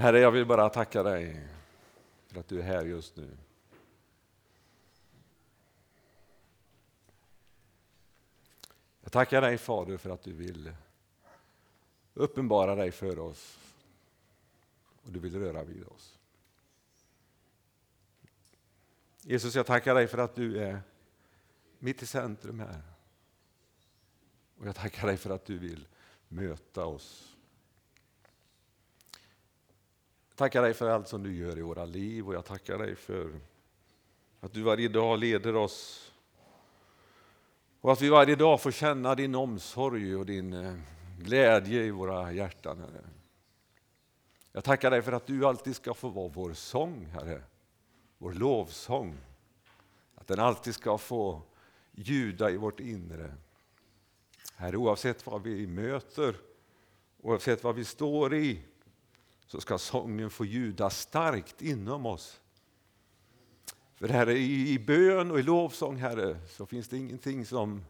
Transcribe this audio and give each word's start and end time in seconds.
Herre, 0.00 0.18
jag 0.20 0.30
vill 0.30 0.46
bara 0.46 0.68
tacka 0.68 1.02
dig 1.02 1.46
för 2.26 2.40
att 2.40 2.48
du 2.48 2.58
är 2.58 2.62
här 2.62 2.84
just 2.84 3.16
nu. 3.16 3.36
Jag 9.00 9.12
tackar 9.12 9.40
dig 9.40 9.58
Fader 9.58 9.96
för 9.96 10.10
att 10.10 10.22
du 10.22 10.32
vill 10.32 10.72
uppenbara 12.14 12.74
dig 12.74 12.90
för 12.90 13.18
oss 13.18 13.58
och 15.02 15.12
du 15.12 15.18
vill 15.18 15.40
röra 15.40 15.64
vid 15.64 15.84
oss. 15.84 16.18
Jesus, 19.22 19.54
jag 19.54 19.66
tackar 19.66 19.94
dig 19.94 20.06
för 20.06 20.18
att 20.18 20.34
du 20.34 20.62
är 20.62 20.80
mitt 21.78 22.02
i 22.02 22.06
centrum 22.06 22.60
här. 22.60 22.82
Och 24.58 24.66
jag 24.66 24.76
tackar 24.76 25.06
dig 25.06 25.16
för 25.16 25.30
att 25.30 25.44
du 25.44 25.58
vill 25.58 25.86
möta 26.28 26.84
oss. 26.84 27.30
Jag 30.29 30.29
tackar 30.40 30.62
dig 30.62 30.74
för 30.74 30.88
allt 30.88 31.08
som 31.08 31.22
du 31.22 31.36
gör 31.36 31.58
i 31.58 31.62
våra 31.62 31.84
liv 31.84 32.28
och 32.28 32.34
jag 32.34 32.44
tackar 32.44 32.78
dig 32.78 32.96
för 32.96 33.40
att 34.40 34.52
du 34.52 34.62
varje 34.62 34.88
dag 34.88 35.18
leder 35.18 35.56
oss 35.56 36.12
och 37.80 37.92
att 37.92 38.00
vi 38.00 38.08
varje 38.08 38.36
dag 38.36 38.60
får 38.60 38.70
känna 38.70 39.14
din 39.14 39.34
omsorg 39.34 40.16
och 40.16 40.26
din 40.26 40.52
eh, 40.52 40.74
glädje 41.18 41.82
i 41.82 41.90
våra 41.90 42.32
hjärtan. 42.32 42.78
Herre. 42.78 43.04
Jag 44.52 44.64
tackar 44.64 44.90
dig 44.90 45.02
för 45.02 45.12
att 45.12 45.26
du 45.26 45.46
alltid 45.46 45.76
ska 45.76 45.94
få 45.94 46.08
vara 46.08 46.28
vår 46.28 46.52
sång, 46.52 47.06
Herre. 47.12 47.42
Vår 48.18 48.32
lovsång. 48.32 49.18
Att 50.14 50.26
den 50.26 50.38
alltid 50.38 50.74
ska 50.74 50.98
få 50.98 51.42
ljuda 51.92 52.50
i 52.50 52.56
vårt 52.56 52.80
inre. 52.80 53.34
Herre, 54.54 54.76
oavsett 54.76 55.26
vad 55.26 55.42
vi 55.42 55.66
möter, 55.66 56.36
oavsett 57.22 57.64
vad 57.64 57.74
vi 57.74 57.84
står 57.84 58.34
i, 58.34 58.62
så 59.50 59.60
ska 59.60 59.78
sången 59.78 60.30
få 60.30 60.44
ljuda 60.44 60.90
starkt 60.90 61.62
inom 61.62 62.06
oss. 62.06 62.40
För 63.94 64.08
Herre, 64.08 64.38
i, 64.38 64.78
bön 64.78 65.30
och 65.30 65.38
i 65.38 65.42
lovsång, 65.42 65.96
Herre, 65.96 66.36
så 66.48 66.66
finns 66.66 66.88
det 66.88 66.96
ingenting 66.96 67.46
som 67.46 67.84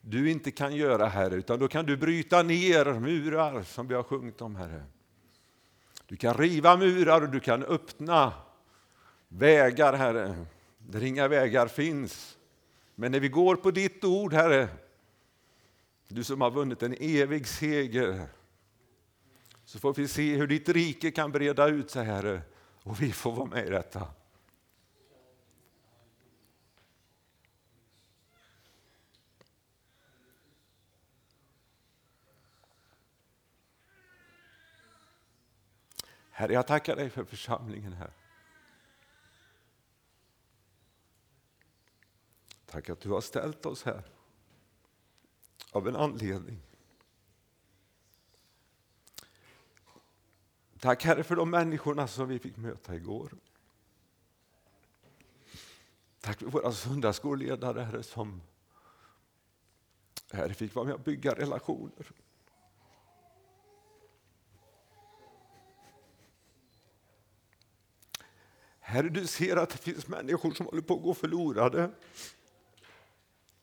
du 0.00 0.30
inte 0.30 0.50
kan 0.50 0.76
göra, 0.76 1.06
Herre, 1.06 1.34
utan 1.34 1.58
då 1.58 1.68
kan 1.68 1.86
du 1.86 1.96
bryta 1.96 2.42
ner 2.42 3.00
murar 3.00 3.62
som 3.62 3.88
vi 3.88 3.94
har 3.94 4.02
sjungit 4.02 4.40
om, 4.40 4.56
Herre. 4.56 4.82
Du 6.06 6.16
kan 6.16 6.34
riva 6.34 6.76
murar 6.76 7.22
och 7.22 7.28
du 7.28 7.40
kan 7.40 7.64
öppna 7.64 8.32
vägar, 9.28 9.92
Herre, 9.92 10.46
där 10.78 11.02
inga 11.02 11.28
vägar 11.28 11.66
finns. 11.66 12.38
Men 12.94 13.12
när 13.12 13.20
vi 13.20 13.28
går 13.28 13.56
på 13.56 13.70
ditt 13.70 14.04
ord, 14.04 14.32
Herre, 14.32 14.68
du 16.08 16.24
som 16.24 16.40
har 16.40 16.50
vunnit 16.50 16.82
en 16.82 16.94
evig 17.00 17.46
seger, 17.46 18.26
så 19.70 19.78
får 19.78 19.94
vi 19.94 20.08
se 20.08 20.36
hur 20.36 20.46
ditt 20.46 20.68
rike 20.68 21.10
kan 21.10 21.32
breda 21.32 21.66
ut 21.66 21.90
sig, 21.90 22.04
Herre, 22.04 22.42
och 22.82 23.02
vi 23.02 23.12
får 23.12 23.32
vara 23.32 23.46
med 23.46 23.66
i 23.66 23.70
detta. 23.70 24.08
Herre, 36.30 36.52
jag 36.52 36.66
tackar 36.66 36.96
dig 36.96 37.10
för 37.10 37.24
församlingen 37.24 37.92
här. 37.92 38.12
Tack 42.66 42.90
att 42.90 43.00
du 43.00 43.10
har 43.10 43.20
ställt 43.20 43.66
oss 43.66 43.82
här 43.82 44.02
av 45.72 45.88
en 45.88 45.96
anledning. 45.96 46.69
Tack 50.80 51.04
Herre 51.04 51.22
för 51.22 51.36
de 51.36 51.50
människorna 51.50 52.08
som 52.08 52.28
vi 52.28 52.38
fick 52.38 52.56
möta 52.56 52.94
igår. 52.94 53.32
Tack 56.20 56.38
för 56.38 56.46
våra 56.46 56.72
söndagsskolledare 56.72 57.80
Herre 57.80 58.02
som 58.02 58.42
Herre, 60.30 60.54
fick 60.54 60.74
vara 60.74 60.86
med 60.86 60.94
och 60.94 61.00
bygga 61.00 61.34
relationer. 61.34 62.12
Herre, 68.80 69.08
du 69.08 69.26
ser 69.26 69.56
att 69.56 69.70
det 69.70 69.78
finns 69.78 70.08
människor 70.08 70.50
som 70.50 70.66
håller 70.66 70.82
på 70.82 70.94
att 70.94 71.02
gå 71.02 71.14
förlorade. 71.14 71.90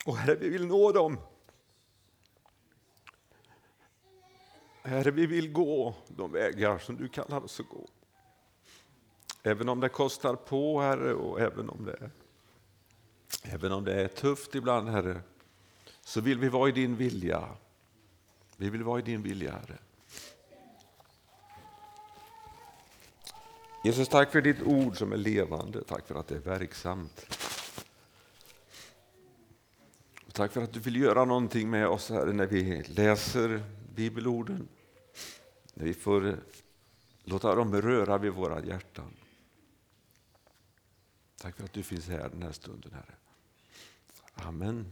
Och 0.06 0.18
Herre, 0.18 0.36
vi 0.36 0.50
vill 0.50 0.66
nå 0.66 0.92
dem. 0.92 1.18
Herre, 4.88 5.12
vi 5.12 5.26
vill 5.26 5.52
gå 5.52 5.96
de 6.08 6.32
vägar 6.32 6.78
som 6.78 6.98
du 6.98 7.08
kallar 7.08 7.44
oss 7.44 7.60
att 7.60 7.70
gå. 7.70 7.88
Även 9.44 9.70
om 9.70 9.80
det 9.80 9.90
kostar 9.90 10.36
på, 10.36 10.82
Herre, 10.82 11.14
och 11.14 11.42
även 11.42 11.70
om 11.70 11.86
det, 11.86 12.10
även 13.44 13.72
om 13.72 13.84
det 13.84 14.02
är 14.02 14.08
tufft 14.08 14.56
ibland, 14.56 14.90
Herre, 14.90 15.22
så 16.02 16.22
vill 16.22 16.40
vi 16.40 16.50
vara 16.50 16.70
i 16.70 16.72
din 16.72 16.96
vilja. 16.96 17.50
Vi 18.58 18.70
vill 18.70 18.84
vara 18.84 19.00
i 19.00 19.02
din 19.02 19.24
vilja, 19.24 19.52
Herre. 19.52 19.78
Jesus, 23.84 24.10
tack 24.10 24.32
för 24.32 24.42
ditt 24.42 24.62
ord 24.62 24.98
som 24.98 25.12
är 25.12 25.18
levande. 25.18 25.84
Tack 25.84 26.08
för 26.08 26.16
att 26.16 26.28
det 26.28 26.36
är 26.36 26.40
verksamt. 26.40 27.36
Och 30.28 30.34
tack 30.34 30.52
för 30.52 30.62
att 30.62 30.74
du 30.74 30.80
vill 30.80 30.96
göra 30.96 31.26
någonting 31.26 31.70
med 31.70 31.88
oss 31.88 32.10
här 32.10 32.26
när 32.26 32.46
vi 32.46 32.84
läser 32.84 33.64
bibelorden. 33.96 34.68
Vi 35.74 35.94
får 35.94 36.40
låta 37.24 37.56
dem 37.56 37.82
röra 37.82 38.18
vid 38.18 38.32
våra 38.32 38.66
hjärtan. 38.66 39.14
Tack 41.38 41.56
för 41.56 41.64
att 41.64 41.74
du 41.74 41.84
finns 41.84 42.08
här 42.08 42.30
den 42.30 42.42
här 42.44 42.52
stunden, 42.52 42.92
Herre. 42.94 43.16
Amen. 44.36 44.92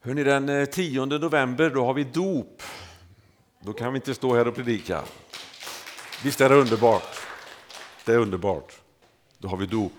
Hörrni, 0.00 0.24
den 0.24 0.48
eh, 0.48 0.64
10 0.64 1.06
november 1.06 1.70
då 1.70 1.84
har 1.84 1.94
vi 1.94 2.04
dop. 2.04 2.62
Då 3.60 3.72
kan 3.72 3.92
vi 3.92 3.96
inte 3.96 4.14
stå 4.14 4.34
här 4.34 4.48
och 4.48 4.54
predika. 4.54 5.04
Visst 6.24 6.40
är 6.40 6.48
det 6.48 6.54
underbart? 6.54 7.16
Det 8.04 8.12
är 8.12 8.18
underbart. 8.18 8.80
Då 9.38 9.48
har 9.48 9.56
vi 9.56 9.66
dop. 9.66 9.92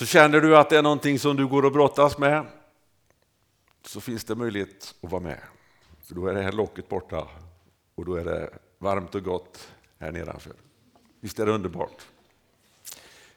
Så 0.00 0.06
känner 0.06 0.40
du 0.40 0.56
att 0.56 0.70
det 0.70 0.78
är 0.78 0.82
någonting 0.82 1.18
som 1.18 1.36
du 1.36 1.46
går 1.46 1.64
och 1.64 1.72
brottas 1.72 2.18
med 2.18 2.46
så 3.86 4.00
finns 4.00 4.24
det 4.24 4.34
möjlighet 4.34 4.94
att 5.00 5.10
vara 5.10 5.22
med. 5.22 5.38
För 6.02 6.14
då 6.14 6.26
är 6.26 6.34
det 6.34 6.42
här 6.42 6.52
locket 6.52 6.88
borta 6.88 7.28
och 7.94 8.04
då 8.04 8.14
är 8.14 8.24
det 8.24 8.50
varmt 8.78 9.14
och 9.14 9.22
gott 9.22 9.72
här 9.98 10.12
nedanför. 10.12 10.52
Visst 11.20 11.38
är 11.38 11.46
det 11.46 11.52
underbart? 11.52 12.06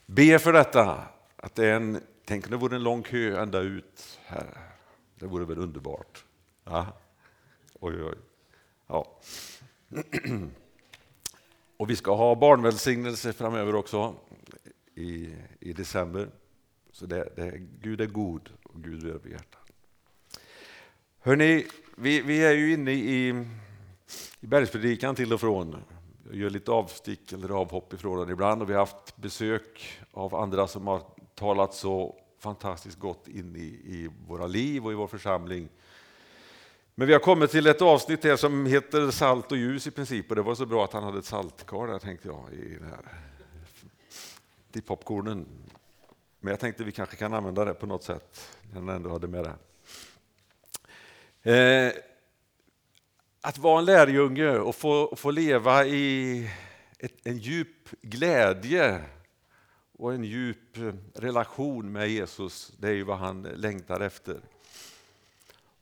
Be 0.06 0.40
för 0.40 0.53
detta. 0.53 1.03
Att 1.35 1.56
det 1.56 1.68
är 1.68 1.75
en, 1.75 2.02
tänk 2.25 2.46
om 2.46 2.52
det 2.52 2.57
vore 2.57 2.75
en 2.75 2.84
lång 2.84 3.03
kö 3.03 3.41
ända 3.41 3.59
ut 3.59 4.19
här. 4.25 4.57
Det 5.16 5.25
vore 5.25 5.46
väl 5.46 5.57
underbart? 5.57 6.25
Ja. 6.63 6.88
Oj, 7.79 8.03
oj. 8.03 8.18
Ja. 8.88 9.19
Och 11.78 11.90
vi 11.90 11.96
ska 11.96 12.16
ha 12.16 12.35
barnvälsignelse 12.35 13.34
framöver 13.34 13.75
också 13.75 14.16
i, 14.96 15.35
i 15.59 15.73
december. 15.73 16.29
Så 16.94 17.06
det, 17.06 17.30
det, 17.36 17.62
Gud 17.81 18.02
är 18.02 18.06
god 18.06 18.50
och 18.64 18.84
Gud 18.84 19.04
rör 19.04 19.20
vid 19.24 19.31
hjärtat. 19.31 19.72
Hörrni, 21.20 21.66
vi, 21.96 22.22
vi 22.22 22.44
är 22.44 22.54
ju 22.54 22.74
inne 22.74 22.92
i, 22.92 23.30
i 24.40 24.48
bergspredikan 24.48 25.16
till 25.16 25.34
och 25.34 25.40
från. 25.40 25.84
Jag 26.28 26.36
gör 26.36 26.50
lite 26.50 26.72
avstick 26.72 27.34
eller 27.34 27.50
avhopp 27.50 27.94
ifrån 27.94 28.20
den 28.20 28.30
ibland 28.30 28.62
och 28.62 28.70
vi 28.70 28.74
har 28.74 28.80
haft 28.80 29.18
besök 29.18 30.00
av 30.12 30.36
andra 30.36 30.68
som 30.68 30.88
har 30.88 31.02
talat 31.36 31.74
så 31.74 32.16
fantastiskt 32.40 33.00
gott 33.00 33.28
in 33.28 33.56
i, 33.56 33.59
i 33.94 34.09
våra 34.28 34.48
liv 34.48 34.86
och 34.86 34.92
i 34.92 34.96
vår 34.96 35.08
församling. 35.08 35.70
Men 36.96 37.08
vi 37.08 37.14
har 37.14 37.20
kommit 37.20 37.52
till 37.52 37.67
ett 37.67 37.82
avsnitt 37.82 38.23
här 38.23 38.35
som 38.35 38.66
heter 38.66 39.12
Salt 39.12 39.52
och 39.52 39.58
ljus 39.58 39.88
i 39.88 39.91
princip 39.91 40.29
och 40.29 40.35
det 40.35 40.41
var 40.41 40.56
så 40.56 40.66
bra 40.66 40.84
att 40.84 40.94
han 40.94 41.03
hade 41.03 41.20
ett 41.20 41.26
saltkar 41.26 41.88
där 41.88 42.00
tänkte 42.00 42.28
jag 42.28 42.53
i 42.53 42.78
den 42.79 42.90
här 42.90 43.02
till 44.72 44.82
popcornen. 44.82 45.46
Men 46.43 46.51
jag 46.51 46.59
tänkte 46.59 46.84
vi 46.84 46.91
kanske 46.91 47.16
kan 47.16 47.34
använda 47.34 47.66
det 47.66 47.73
på 47.73 47.85
något 47.85 48.03
sätt 48.03 48.49
när 48.72 48.79
han 48.79 48.90
ändå 48.90 49.09
hade 49.09 49.28
med 49.28 49.43
det. 49.43 49.55
Eh, 51.51 51.93
att 53.41 53.57
vara 53.57 53.79
en 53.79 53.85
lärjunge 53.85 54.57
och 54.57 54.75
få, 54.75 55.16
få 55.16 55.31
leva 55.31 55.85
i 55.85 56.49
ett, 56.99 57.13
en 57.23 57.37
djup 57.37 57.90
glädje 58.01 59.01
och 59.97 60.13
en 60.13 60.23
djup 60.23 60.78
eh, 60.78 60.93
relation 61.16 61.91
med 61.91 62.09
Jesus, 62.09 62.73
det 62.78 62.87
är 62.87 62.93
ju 62.93 63.03
vad 63.03 63.17
han 63.17 63.41
längtar 63.41 63.99
efter. 63.99 64.41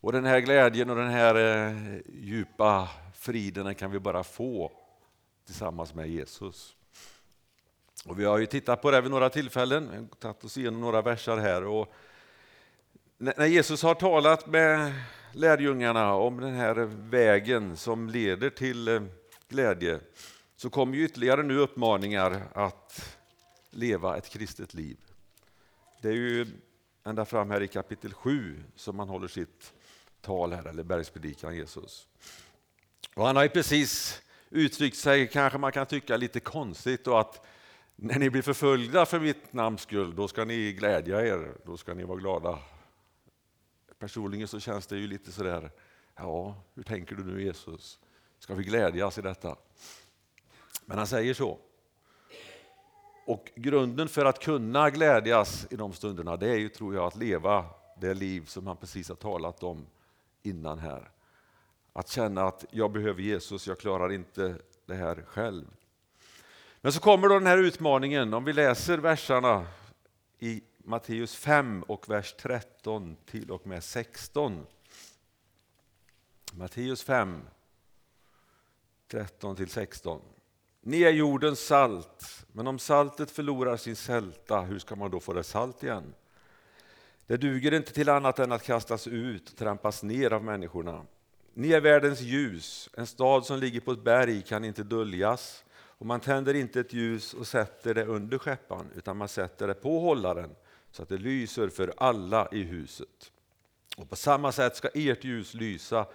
Och 0.01 0.11
den 0.11 0.25
här 0.25 0.39
glädjen 0.39 0.89
och 0.89 0.95
den 0.95 1.11
här 1.11 1.35
eh, 1.35 2.01
djupa 2.13 2.89
friden 3.15 3.65
den 3.65 3.75
kan 3.75 3.91
vi 3.91 3.99
bara 3.99 4.23
få 4.23 4.71
tillsammans 5.45 5.93
med 5.93 6.09
Jesus. 6.09 6.75
Och 8.05 8.19
vi 8.19 8.25
har 8.25 8.37
ju 8.37 8.45
tittat 8.45 8.81
på 8.81 8.91
det 8.91 9.01
vid 9.01 9.11
några 9.11 9.29
tillfällen, 9.29 10.09
tagit 10.19 10.43
oss 10.43 10.57
igenom 10.57 10.81
några 10.81 11.01
versar 11.01 11.37
här. 11.37 11.63
Och 11.63 11.93
när 13.17 13.45
Jesus 13.45 13.83
har 13.83 13.95
talat 13.95 14.47
med 14.47 14.93
lärjungarna 15.33 16.13
om 16.13 16.39
den 16.39 16.53
här 16.53 16.75
vägen 17.09 17.77
som 17.77 18.09
leder 18.09 18.49
till 18.49 18.87
eh, 18.87 19.01
glädje 19.49 19.99
så 20.55 20.69
kommer 20.69 20.97
ju 20.97 21.05
ytterligare 21.05 21.43
nu 21.43 21.57
uppmaningar 21.57 22.41
att 22.53 23.17
leva 23.69 24.17
ett 24.17 24.29
kristet 24.29 24.73
liv. 24.73 24.97
Det 26.01 26.07
är 26.07 26.13
ju 26.13 26.47
ända 27.03 27.25
fram 27.25 27.51
här 27.51 27.61
i 27.61 27.67
kapitel 27.67 28.13
7 28.13 28.63
som 28.75 28.95
man 28.95 29.09
håller 29.09 29.27
sitt 29.27 29.73
tal 30.21 30.53
här, 30.53 30.67
eller 30.67 30.83
bergspredikan 30.83 31.55
Jesus. 31.55 32.07
Och 33.15 33.25
han 33.25 33.35
har 33.35 33.43
ju 33.43 33.49
precis 33.49 34.21
uttryckt 34.49 34.97
sig, 34.97 35.27
kanske 35.27 35.59
man 35.59 35.71
kan 35.71 35.85
tycka 35.85 36.17
lite 36.17 36.39
konstigt, 36.39 37.07
och 37.07 37.19
att 37.19 37.45
när 38.03 38.19
ni 38.19 38.29
blir 38.29 38.41
förföljda 38.41 39.05
för 39.05 39.19
mitt 39.19 39.53
namns 39.53 39.81
skull, 39.81 40.15
då 40.15 40.27
ska 40.27 40.45
ni 40.45 40.73
glädja 40.73 41.25
er, 41.25 41.57
då 41.65 41.77
ska 41.77 41.93
ni 41.93 42.03
vara 42.03 42.17
glada. 42.17 42.59
Personligen 43.99 44.47
så 44.47 44.59
känns 44.59 44.87
det 44.87 44.97
ju 44.97 45.07
lite 45.07 45.31
sådär, 45.31 45.71
ja, 46.15 46.55
hur 46.73 46.83
tänker 46.83 47.15
du 47.15 47.23
nu 47.23 47.43
Jesus? 47.43 47.99
Ska 48.39 48.55
vi 48.55 48.63
glädjas 48.63 49.17
i 49.17 49.21
detta? 49.21 49.55
Men 50.85 50.97
han 50.97 51.07
säger 51.07 51.33
så. 51.33 51.59
Och 53.27 53.51
grunden 53.55 54.07
för 54.07 54.25
att 54.25 54.39
kunna 54.39 54.89
glädjas 54.89 55.67
i 55.69 55.75
de 55.75 55.93
stunderna, 55.93 56.37
det 56.37 56.49
är 56.49 56.57
ju, 56.57 56.69
tror 56.69 56.95
jag, 56.95 57.05
att 57.05 57.15
leva 57.15 57.65
det 57.99 58.13
liv 58.13 58.45
som 58.45 58.67
han 58.67 58.77
precis 58.77 59.09
har 59.09 59.15
talat 59.15 59.63
om 59.63 59.87
innan 60.43 60.79
här. 60.79 61.11
Att 61.93 62.09
känna 62.09 62.43
att 62.43 62.65
jag 62.71 62.91
behöver 62.91 63.21
Jesus, 63.21 63.67
jag 63.67 63.79
klarar 63.79 64.11
inte 64.11 64.55
det 64.85 64.95
här 64.95 65.23
själv. 65.27 65.65
Men 66.81 66.93
så 66.93 66.99
kommer 66.99 67.29
då 67.29 67.33
den 67.33 67.47
här 67.47 67.57
utmaningen, 67.57 68.33
om 68.33 68.45
vi 68.45 68.53
läser 68.53 68.97
verserna 68.97 69.67
i 70.39 70.61
Matteus 70.77 71.35
5 71.35 71.83
och 71.83 72.09
vers 72.09 72.35
13 72.39 73.17
till 73.25 73.51
och 73.51 73.67
med 73.67 73.83
16. 73.83 74.65
Matteus 76.53 77.03
5, 77.03 77.41
13 79.11 79.55
till 79.55 79.69
16. 79.69 80.21
Ni 80.81 81.01
är 81.01 81.11
jordens 81.11 81.59
salt, 81.59 82.45
men 82.51 82.67
om 82.67 82.79
saltet 82.79 83.31
förlorar 83.31 83.77
sin 83.77 83.95
sälta, 83.95 84.61
hur 84.61 84.79
ska 84.79 84.95
man 84.95 85.11
då 85.11 85.19
få 85.19 85.33
det 85.33 85.43
salt 85.43 85.83
igen? 85.83 86.13
Det 87.27 87.37
duger 87.37 87.73
inte 87.73 87.93
till 87.93 88.09
annat 88.09 88.39
än 88.39 88.51
att 88.51 88.63
kastas 88.63 89.07
ut 89.07 89.49
och 89.49 89.57
trampas 89.57 90.03
ner 90.03 90.33
av 90.33 90.43
människorna. 90.43 91.05
Ni 91.53 91.71
är 91.71 91.81
världens 91.81 92.21
ljus, 92.21 92.89
en 92.93 93.07
stad 93.07 93.45
som 93.45 93.59
ligger 93.59 93.79
på 93.79 93.91
ett 93.91 94.03
berg 94.03 94.41
kan 94.41 94.63
inte 94.63 94.83
döljas. 94.83 95.63
Och 96.01 96.07
man 96.07 96.19
tänder 96.19 96.53
inte 96.53 96.79
ett 96.79 96.93
ljus 96.93 97.33
och 97.33 97.47
sätter 97.47 97.93
det 97.93 98.05
under 98.05 98.37
skeppan, 98.37 98.89
utan 98.95 99.17
man 99.17 99.27
sätter 99.27 99.67
det 99.67 99.73
på 99.73 99.99
hållaren 99.99 100.55
så 100.91 101.03
att 101.03 101.09
det 101.09 101.17
lyser 101.17 101.69
för 101.69 101.93
alla 101.97 102.47
i 102.51 102.63
huset. 102.63 103.31
Och 103.97 104.09
på 104.09 104.15
samma 104.15 104.51
sätt 104.51 104.75
ska 104.75 104.89
ert 104.93 105.23
ljus 105.23 105.53
lysa 105.53 106.05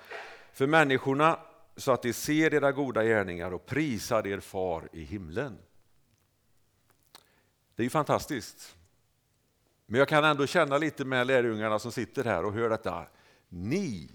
för 0.53 0.67
människorna 0.67 1.39
så 1.77 1.93
att 1.93 2.03
de 2.03 2.13
ser 2.13 2.55
era 2.55 2.73
goda 2.73 3.05
gärningar 3.05 3.53
och 3.53 3.67
prisar 3.67 4.27
er 4.27 4.41
far 4.41 4.89
i 4.93 5.03
himlen. 5.03 5.59
Det 7.75 7.83
är 7.83 7.85
ju 7.85 7.91
fantastiskt. 7.91 8.77
Men 9.87 9.99
jag 9.99 10.09
kan 10.09 10.25
ändå 10.25 10.47
känna 10.47 10.79
lite 10.79 11.05
med 11.05 11.27
lärjungarna 11.27 11.79
som 11.79 11.93
sitter 11.93 12.25
här 12.25 12.45
och 12.45 12.53
hör 12.53 12.69
detta. 12.71 13.07
Ni 13.49 14.11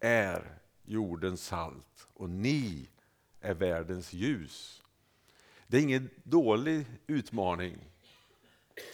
är 0.00 0.58
jordens 0.84 1.46
salt 1.46 2.08
och 2.14 2.30
ni 2.30 2.88
är 3.40 3.54
världens 3.54 4.12
ljus. 4.12 4.82
Det 5.70 5.76
är 5.76 5.82
ingen 5.82 6.10
dålig 6.22 6.86
utmaning 7.06 7.76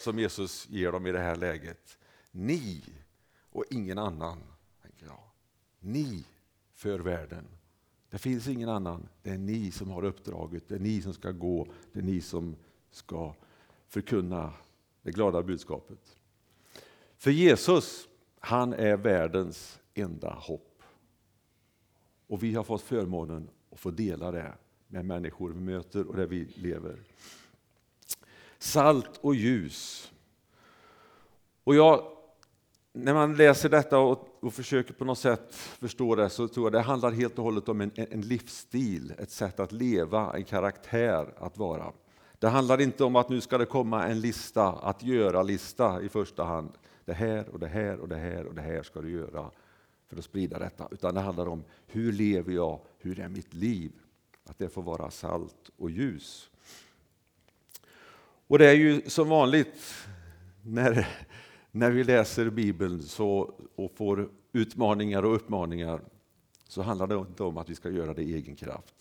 som 0.01 0.19
Jesus 0.19 0.69
ger 0.69 0.91
dem 0.91 1.07
i 1.07 1.11
det 1.11 1.19
här 1.19 1.35
läget. 1.35 1.97
Ni 2.31 2.83
och 3.49 3.63
ingen 3.69 3.97
annan, 3.97 4.37
tänker 4.81 5.05
jag. 5.05 5.23
Ni 5.79 6.25
för 6.73 6.99
världen. 6.99 7.45
Det 8.09 8.17
finns 8.17 8.47
ingen 8.47 8.69
annan. 8.69 9.07
Det 9.21 9.29
är 9.29 9.37
ni 9.37 9.71
som 9.71 9.89
har 9.89 10.03
uppdraget. 10.03 10.67
Det 10.67 10.75
är 10.75 10.79
ni 10.79 11.01
som 11.01 11.13
ska 11.13 11.31
gå. 11.31 11.67
Det 11.93 11.99
är 11.99 12.03
ni 12.03 12.21
som 12.21 12.55
ska 12.91 13.35
förkunna 13.87 14.53
det 15.01 15.11
glada 15.11 15.43
budskapet. 15.43 16.17
För 17.17 17.31
Jesus, 17.31 18.07
han 18.39 18.73
är 18.73 18.97
världens 18.97 19.79
enda 19.93 20.33
hopp. 20.33 20.81
Och 22.27 22.43
vi 22.43 22.53
har 22.53 22.63
fått 22.63 22.81
förmånen 22.81 23.49
att 23.71 23.79
få 23.79 23.91
dela 23.91 24.31
det 24.31 24.53
med 24.95 25.05
människor 25.05 25.49
vi 25.49 25.59
möter 25.59 26.07
och 26.07 26.15
där 26.15 26.25
vi 26.25 26.47
lever. 26.55 26.99
Salt 28.57 29.19
och 29.21 29.35
ljus. 29.35 30.11
Och 31.63 31.75
jag, 31.75 32.03
när 32.93 33.13
man 33.13 33.35
läser 33.35 33.69
detta 33.69 33.99
och, 33.99 34.27
och, 34.39 34.53
försöker 34.53 34.93
på 34.93 35.05
något 35.05 35.19
sätt 35.19 35.55
förstå 35.55 36.15
det 36.15 36.29
så 36.29 36.47
tror 36.47 36.65
jag 36.65 36.73
det 36.73 36.81
handlar 36.81 37.11
helt 37.11 37.37
och 37.37 37.43
hållet 37.43 37.69
om 37.69 37.81
en, 37.81 37.91
en 37.95 38.21
livsstil, 38.21 39.13
ett 39.17 39.31
sätt 39.31 39.59
att 39.59 39.71
leva, 39.71 40.33
en 40.35 40.43
karaktär 40.43 41.33
att 41.37 41.57
vara. 41.57 41.91
Det 42.39 42.47
handlar 42.47 42.81
inte 42.81 43.03
om 43.03 43.15
att 43.15 43.29
nu 43.29 43.41
ska 43.41 43.57
det 43.57 43.65
komma 43.65 44.07
en 44.07 44.21
lista, 44.21 44.67
att 44.67 45.03
göra-lista 45.03 46.01
i 46.01 46.09
första 46.09 46.43
hand. 46.43 46.71
Det 47.05 47.13
här 47.13 47.49
och 47.49 47.59
det 47.59 47.67
här 47.67 47.99
och 47.99 48.07
det 48.07 48.17
här 48.17 48.45
och 48.45 48.55
det 48.55 48.61
här 48.61 48.83
ska 48.83 49.01
du 49.01 49.11
göra 49.11 49.51
för 50.07 50.17
att 50.17 50.25
sprida 50.25 50.59
detta. 50.59 50.87
Utan 50.91 51.13
det 51.13 51.21
handlar 51.21 51.47
om 51.47 51.63
hur 51.87 52.11
lever 52.11 52.53
jag, 52.53 52.79
hur 52.99 53.19
är 53.19 53.29
mitt 53.29 53.53
liv? 53.53 53.91
Att 54.45 54.57
det 54.57 54.69
får 54.69 54.81
vara 54.81 55.11
salt 55.11 55.69
och 55.77 55.89
ljus. 55.89 56.49
Och 58.47 58.59
det 58.59 58.69
är 58.69 58.73
ju 58.73 59.01
som 59.01 59.29
vanligt 59.29 60.07
när, 60.61 61.07
när 61.71 61.91
vi 61.91 62.03
läser 62.03 62.49
Bibeln 62.49 63.03
så, 63.03 63.53
och 63.75 63.91
får 63.91 64.29
utmaningar 64.53 65.23
och 65.23 65.35
uppmaningar 65.35 66.01
så 66.67 66.81
handlar 66.81 67.07
det 67.07 67.15
inte 67.15 67.43
om 67.43 67.57
att 67.57 67.69
vi 67.69 67.75
ska 67.75 67.89
göra 67.89 68.13
det 68.13 68.21
i 68.21 68.33
egen 68.33 68.55
kraft. 68.55 68.95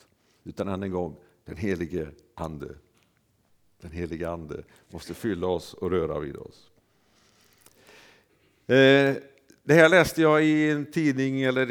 Utan 0.44 0.69
än 0.69 0.82
en 0.82 0.91
gång, 0.91 1.17
den 1.44 1.56
helige 1.56 2.08
Ande. 2.35 2.75
Den 3.81 3.91
helige 3.91 4.31
Ande 4.31 4.62
måste 4.91 5.14
fylla 5.14 5.46
oss 5.46 5.75
och 5.75 5.91
röra 5.91 6.19
vid 6.19 6.37
oss. 6.37 6.70
Eh, 8.67 9.17
det 9.62 9.75
här 9.75 9.88
läste 9.88 10.23
jag 10.23 10.44
i 10.44 10.70
en 10.70 10.87
tidning 10.87 11.43
eller 11.43 11.70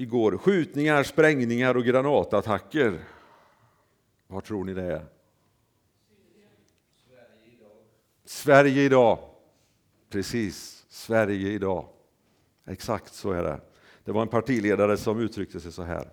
igår. 0.00 0.38
Skjutningar, 0.38 1.02
sprängningar 1.02 1.76
och 1.76 1.84
granatattacker. 1.84 2.98
Vad 4.34 4.44
tror 4.44 4.64
ni 4.64 4.74
det 4.74 4.82
är? 4.82 5.06
Sverige 6.96 7.52
idag. 7.52 7.70
Sverige 8.24 8.82
idag. 8.82 9.18
Precis, 10.10 10.86
Sverige 10.88 11.50
idag. 11.50 11.88
Exakt 12.66 13.14
så 13.14 13.32
är 13.32 13.42
det. 13.42 13.60
Det 14.04 14.12
var 14.12 14.22
en 14.22 14.28
partiledare 14.28 14.96
som 14.96 15.20
uttryckte 15.20 15.60
sig 15.60 15.72
så 15.72 15.82
här. 15.82 16.10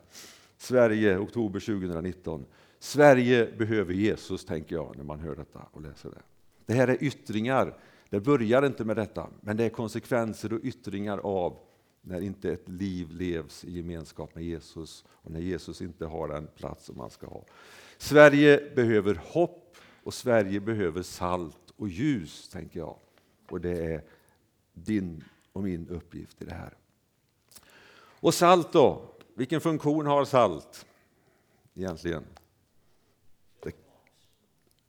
Sverige, 0.57 1.17
oktober 1.17 1.59
2019. 1.59 2.45
Sverige 2.79 3.51
behöver 3.57 3.93
Jesus, 3.93 4.45
tänker 4.45 4.75
jag 4.75 4.97
när 4.97 5.03
man 5.03 5.19
hör 5.19 5.35
detta 5.35 5.67
och 5.71 5.81
läser 5.81 6.09
det. 6.09 6.21
Det 6.65 6.73
här 6.73 6.87
är 6.87 7.03
yttringar. 7.03 7.77
Det 8.09 8.19
börjar 8.19 8.65
inte 8.65 8.85
med 8.85 8.95
detta, 8.95 9.29
men 9.41 9.57
det 9.57 9.63
är 9.63 9.69
konsekvenser 9.69 10.53
och 10.53 10.59
yttringar 10.63 11.17
av 11.17 11.59
när 12.01 12.21
inte 12.21 12.51
ett 12.51 12.69
liv 12.69 13.11
levs 13.11 13.65
i 13.65 13.71
gemenskap 13.71 14.35
med 14.35 14.43
Jesus 14.43 15.05
och 15.07 15.31
när 15.31 15.39
Jesus 15.39 15.81
inte 15.81 16.05
har 16.05 16.27
den 16.27 16.47
plats 16.47 16.85
som 16.85 16.99
han 16.99 17.09
ska 17.09 17.27
ha. 17.27 17.45
Sverige 17.97 18.71
behöver 18.75 19.15
hopp 19.15 19.75
och 20.03 20.13
Sverige 20.13 20.59
behöver 20.59 21.01
salt 21.01 21.71
och 21.75 21.89
ljus, 21.89 22.49
tänker 22.49 22.79
jag. 22.79 22.97
Och 23.49 23.61
det 23.61 23.93
är 23.93 24.03
din 24.73 25.23
och 25.53 25.63
min 25.63 25.87
uppgift 25.87 26.41
i 26.41 26.45
det 26.45 26.53
här. 26.53 26.73
Och 28.19 28.33
salt 28.33 28.73
då? 28.73 29.01
Vilken 29.33 29.61
funktion 29.61 30.05
har 30.05 30.25
salt 30.25 30.85
egentligen? 31.73 32.23
Det, 33.63 33.75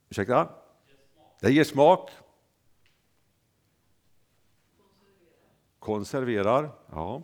ursäkta? 0.09 0.49
Det 1.41 1.53
ger 1.53 1.65
smak. 1.65 2.11
Konserverar. 5.83 6.71
Ja. 6.91 7.23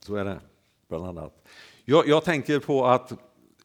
Så 0.00 0.14
är 0.14 0.24
det, 0.24 0.40
bland 0.88 1.04
annat. 1.04 1.48
Jag, 1.84 2.08
jag, 2.08 2.24
tänker 2.24 2.60
på 2.60 2.86
att 2.86 3.12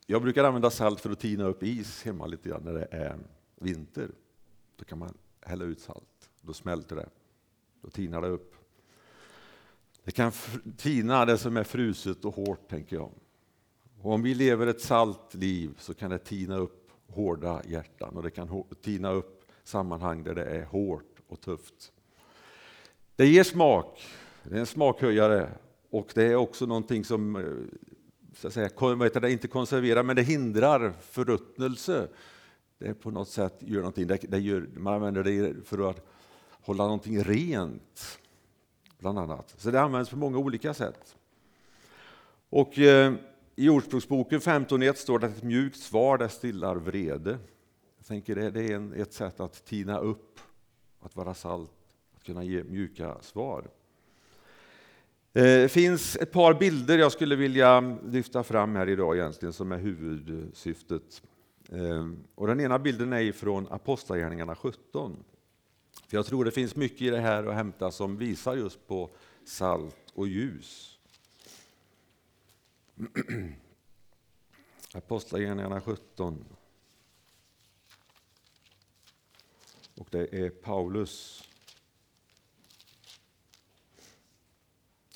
jag 0.05 0.21
brukar 0.21 0.43
använda 0.43 0.69
salt 0.69 1.01
för 1.01 1.09
att 1.09 1.19
tina 1.19 1.43
upp 1.43 1.63
is 1.63 2.03
hemma 2.03 2.25
lite 2.25 2.49
grann 2.49 2.61
när 2.63 2.73
det 2.73 2.87
är 2.91 3.17
vinter. 3.55 4.11
Då 4.75 4.85
kan 4.85 4.99
man 4.99 5.17
hälla 5.41 5.65
ut 5.65 5.79
salt, 5.79 6.29
då 6.41 6.53
smälter 6.53 6.95
det, 6.95 7.09
då 7.81 7.89
tinar 7.89 8.21
det 8.21 8.27
upp. 8.27 8.55
Det 10.03 10.11
kan 10.11 10.31
tina 10.77 11.25
det 11.25 11.37
som 11.37 11.57
är 11.57 11.63
fruset 11.63 12.25
och 12.25 12.35
hårt, 12.35 12.69
tänker 12.69 12.95
jag. 12.95 13.11
Och 14.01 14.13
om 14.13 14.21
vi 14.21 14.33
lever 14.33 14.67
ett 14.67 14.81
salt 14.81 15.33
liv 15.33 15.75
så 15.79 15.93
kan 15.93 16.09
det 16.09 16.19
tina 16.19 16.57
upp 16.57 16.91
hårda 17.07 17.61
hjärtan 17.65 18.17
och 18.17 18.23
det 18.23 18.31
kan 18.31 18.63
tina 18.81 19.11
upp 19.11 19.45
sammanhang 19.63 20.23
där 20.23 20.35
det 20.35 20.45
är 20.45 20.65
hårt 20.65 21.08
och 21.29 21.41
tufft. 21.41 21.91
Det 23.15 23.27
ger 23.27 23.43
smak, 23.43 24.07
det 24.43 24.55
är 24.55 24.59
en 24.59 24.65
smakhöjare 24.65 25.49
och 25.89 26.11
det 26.15 26.23
är 26.23 26.35
också 26.35 26.65
någonting 26.65 27.05
som 27.05 27.35
eh, 27.35 27.43
så 28.35 28.47
att 28.47 28.53
säga, 28.53 29.09
det 29.19 29.31
inte 29.31 29.47
konserverar, 29.47 30.03
men 30.03 30.15
det 30.15 30.21
hindrar 30.21 30.93
förruttnelse. 31.01 32.07
Det 32.77 32.93
på 32.93 33.11
något 33.11 33.29
sätt 33.29 33.55
gör 33.59 33.79
någonting. 33.79 34.07
Det, 34.07 34.17
det 34.17 34.39
gör, 34.39 34.69
man 34.73 34.93
använder 34.93 35.23
det 35.23 35.55
för 35.65 35.89
att 35.89 36.05
hålla 36.61 36.83
någonting 36.83 37.23
rent. 37.23 38.19
bland 38.99 39.19
annat. 39.19 39.53
Så 39.57 39.71
det 39.71 39.81
används 39.81 40.09
på 40.09 40.17
många 40.17 40.37
olika 40.37 40.73
sätt. 40.73 41.15
Och 42.49 42.79
eh, 42.79 43.13
i 43.55 43.69
Ordspråksboken 43.69 44.39
15.1 44.39 44.93
står 44.93 45.19
det 45.19 45.27
att 45.27 45.37
ett 45.37 45.43
mjukt 45.43 45.79
svar 45.79 46.17
det 46.17 46.29
stillar 46.29 46.75
vrede. 46.75 47.37
Jag 47.97 48.05
tänker 48.07 48.35
det, 48.35 48.51
det 48.51 48.63
är 48.63 48.75
en, 48.75 48.93
ett 48.93 49.13
sätt 49.13 49.39
att 49.39 49.65
tina 49.65 49.99
upp, 49.99 50.39
att 50.99 51.15
vara 51.15 51.33
salt, 51.33 51.71
att 52.15 52.23
kunna 52.23 52.43
ge 52.43 52.63
mjuka 52.63 53.17
svar. 53.21 53.69
Det 55.31 55.71
finns 55.71 56.15
ett 56.15 56.31
par 56.31 56.53
bilder 56.53 56.97
jag 56.97 57.11
skulle 57.11 57.35
vilja 57.35 57.97
lyfta 58.05 58.43
fram 58.43 58.75
här 58.75 58.89
idag 58.89 59.17
egentligen 59.17 59.53
som 59.53 59.71
är 59.71 59.77
huvudsyftet. 59.77 61.21
Eh, 61.71 62.07
och 62.35 62.47
den 62.47 62.59
ena 62.59 62.79
bilden 62.79 63.13
är 63.13 63.31
från 63.31 63.67
Apostlagärningarna 63.67 64.55
17. 64.55 65.23
För 66.07 66.17
jag 66.17 66.25
tror 66.25 66.45
det 66.45 66.51
finns 66.51 66.75
mycket 66.75 67.01
i 67.01 67.09
det 67.09 67.19
här 67.19 67.43
att 67.43 67.55
hämta 67.55 67.91
som 67.91 68.17
visar 68.17 68.55
just 68.55 68.87
på 68.87 69.09
salt 69.45 70.11
och 70.13 70.27
ljus. 70.27 70.99
Apostlagärningarna 74.93 75.81
17. 75.81 76.45
Och 79.99 80.07
det 80.11 80.33
är 80.33 80.49
Paulus 80.49 81.43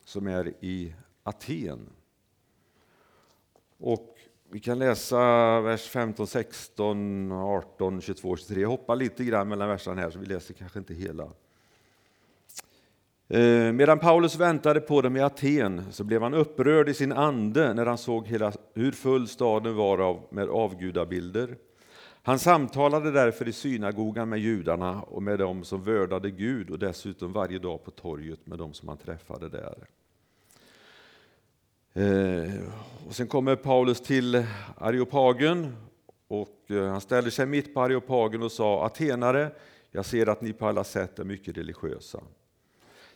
som 0.05 0.27
är 0.27 0.53
i 0.59 0.93
Aten. 1.23 1.89
Och 3.77 4.17
vi 4.49 4.59
kan 4.59 4.79
läsa 4.79 5.61
vers 5.61 5.89
15, 5.89 6.27
16, 6.27 7.31
18, 7.31 8.01
22, 8.01 8.35
23. 8.37 8.61
Jag 8.61 8.69
hoppar 8.69 8.95
lite 8.95 9.23
grann 9.23 9.47
mellan 9.47 9.67
verserna 9.67 10.01
här, 10.01 10.09
så 10.09 10.19
vi 10.19 10.25
läser 10.25 10.53
kanske 10.53 10.79
inte 10.79 10.93
hela. 10.93 11.23
Eh, 13.27 13.71
medan 13.71 13.99
Paulus 13.99 14.35
väntade 14.35 14.81
på 14.81 15.01
dem 15.01 15.15
i 15.15 15.21
Aten 15.21 15.91
så 15.91 16.03
blev 16.03 16.21
han 16.21 16.33
upprörd 16.33 16.89
i 16.89 16.93
sin 16.93 17.11
ande 17.11 17.73
när 17.73 17.85
han 17.85 17.97
såg 17.97 18.27
hela, 18.27 18.53
hur 18.73 18.91
full 18.91 19.27
staden 19.27 19.75
var 19.75 19.97
av, 19.97 20.27
med 20.29 20.49
avgudabilder. 20.49 21.57
Han 22.25 22.39
samtalade 22.39 23.11
därför 23.11 23.47
i 23.47 23.53
synagogan 23.53 24.29
med 24.29 24.39
judarna 24.39 25.01
och 25.01 25.23
med 25.23 25.39
dem 25.39 25.63
som 25.63 25.83
vördade 25.83 26.31
Gud 26.31 26.69
och 26.69 26.79
dessutom 26.79 27.33
varje 27.33 27.59
dag 27.59 27.83
på 27.83 27.91
torget 27.91 28.47
med 28.47 28.57
dem 28.57 28.73
som 28.73 28.87
han 28.87 28.97
träffade 28.97 29.49
där. 29.49 29.87
Eh, 31.93 32.53
och 33.07 33.15
sen 33.15 33.27
kommer 33.27 33.55
Paulus 33.55 34.01
till 34.01 34.45
Areopagen 34.77 35.75
och 36.27 36.71
eh, 36.71 36.87
han 36.87 37.01
ställer 37.01 37.29
sig 37.29 37.45
mitt 37.45 37.73
på 37.73 37.81
Areopagen 37.81 38.43
och 38.43 38.51
sa 38.51 38.85
Atenare, 38.85 39.51
jag 39.91 40.05
ser 40.05 40.29
att 40.29 40.41
ni 40.41 40.53
på 40.53 40.67
alla 40.67 40.83
sätt 40.83 41.19
är 41.19 41.23
mycket 41.23 41.57
religiösa. 41.57 42.23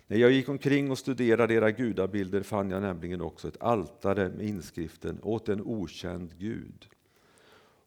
När 0.07 0.17
jag 0.17 0.31
gick 0.31 0.49
omkring 0.49 0.91
och 0.91 0.97
studerade 0.97 1.53
era 1.53 1.71
gudabilder 1.71 2.43
fann 2.43 2.69
jag 2.69 2.81
nämligen 2.81 3.21
också 3.21 3.47
ett 3.47 3.61
altare 3.61 4.29
med 4.29 4.45
inskriften 4.45 5.19
åt 5.23 5.49
en 5.49 5.61
okänd 5.61 6.33
Gud. 6.37 6.87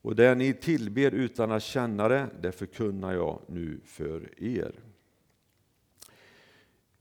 Och 0.02 0.16
det 0.16 0.35
ni 0.35 0.54
tillber 0.54 1.11
utan 1.11 1.50
att 1.52 1.62
känna 1.62 2.09
det, 2.09 2.28
det 2.40 2.52
förkunnar 2.52 3.12
jag 3.12 3.40
nu 3.49 3.80
för 3.85 4.42
er. 4.42 4.80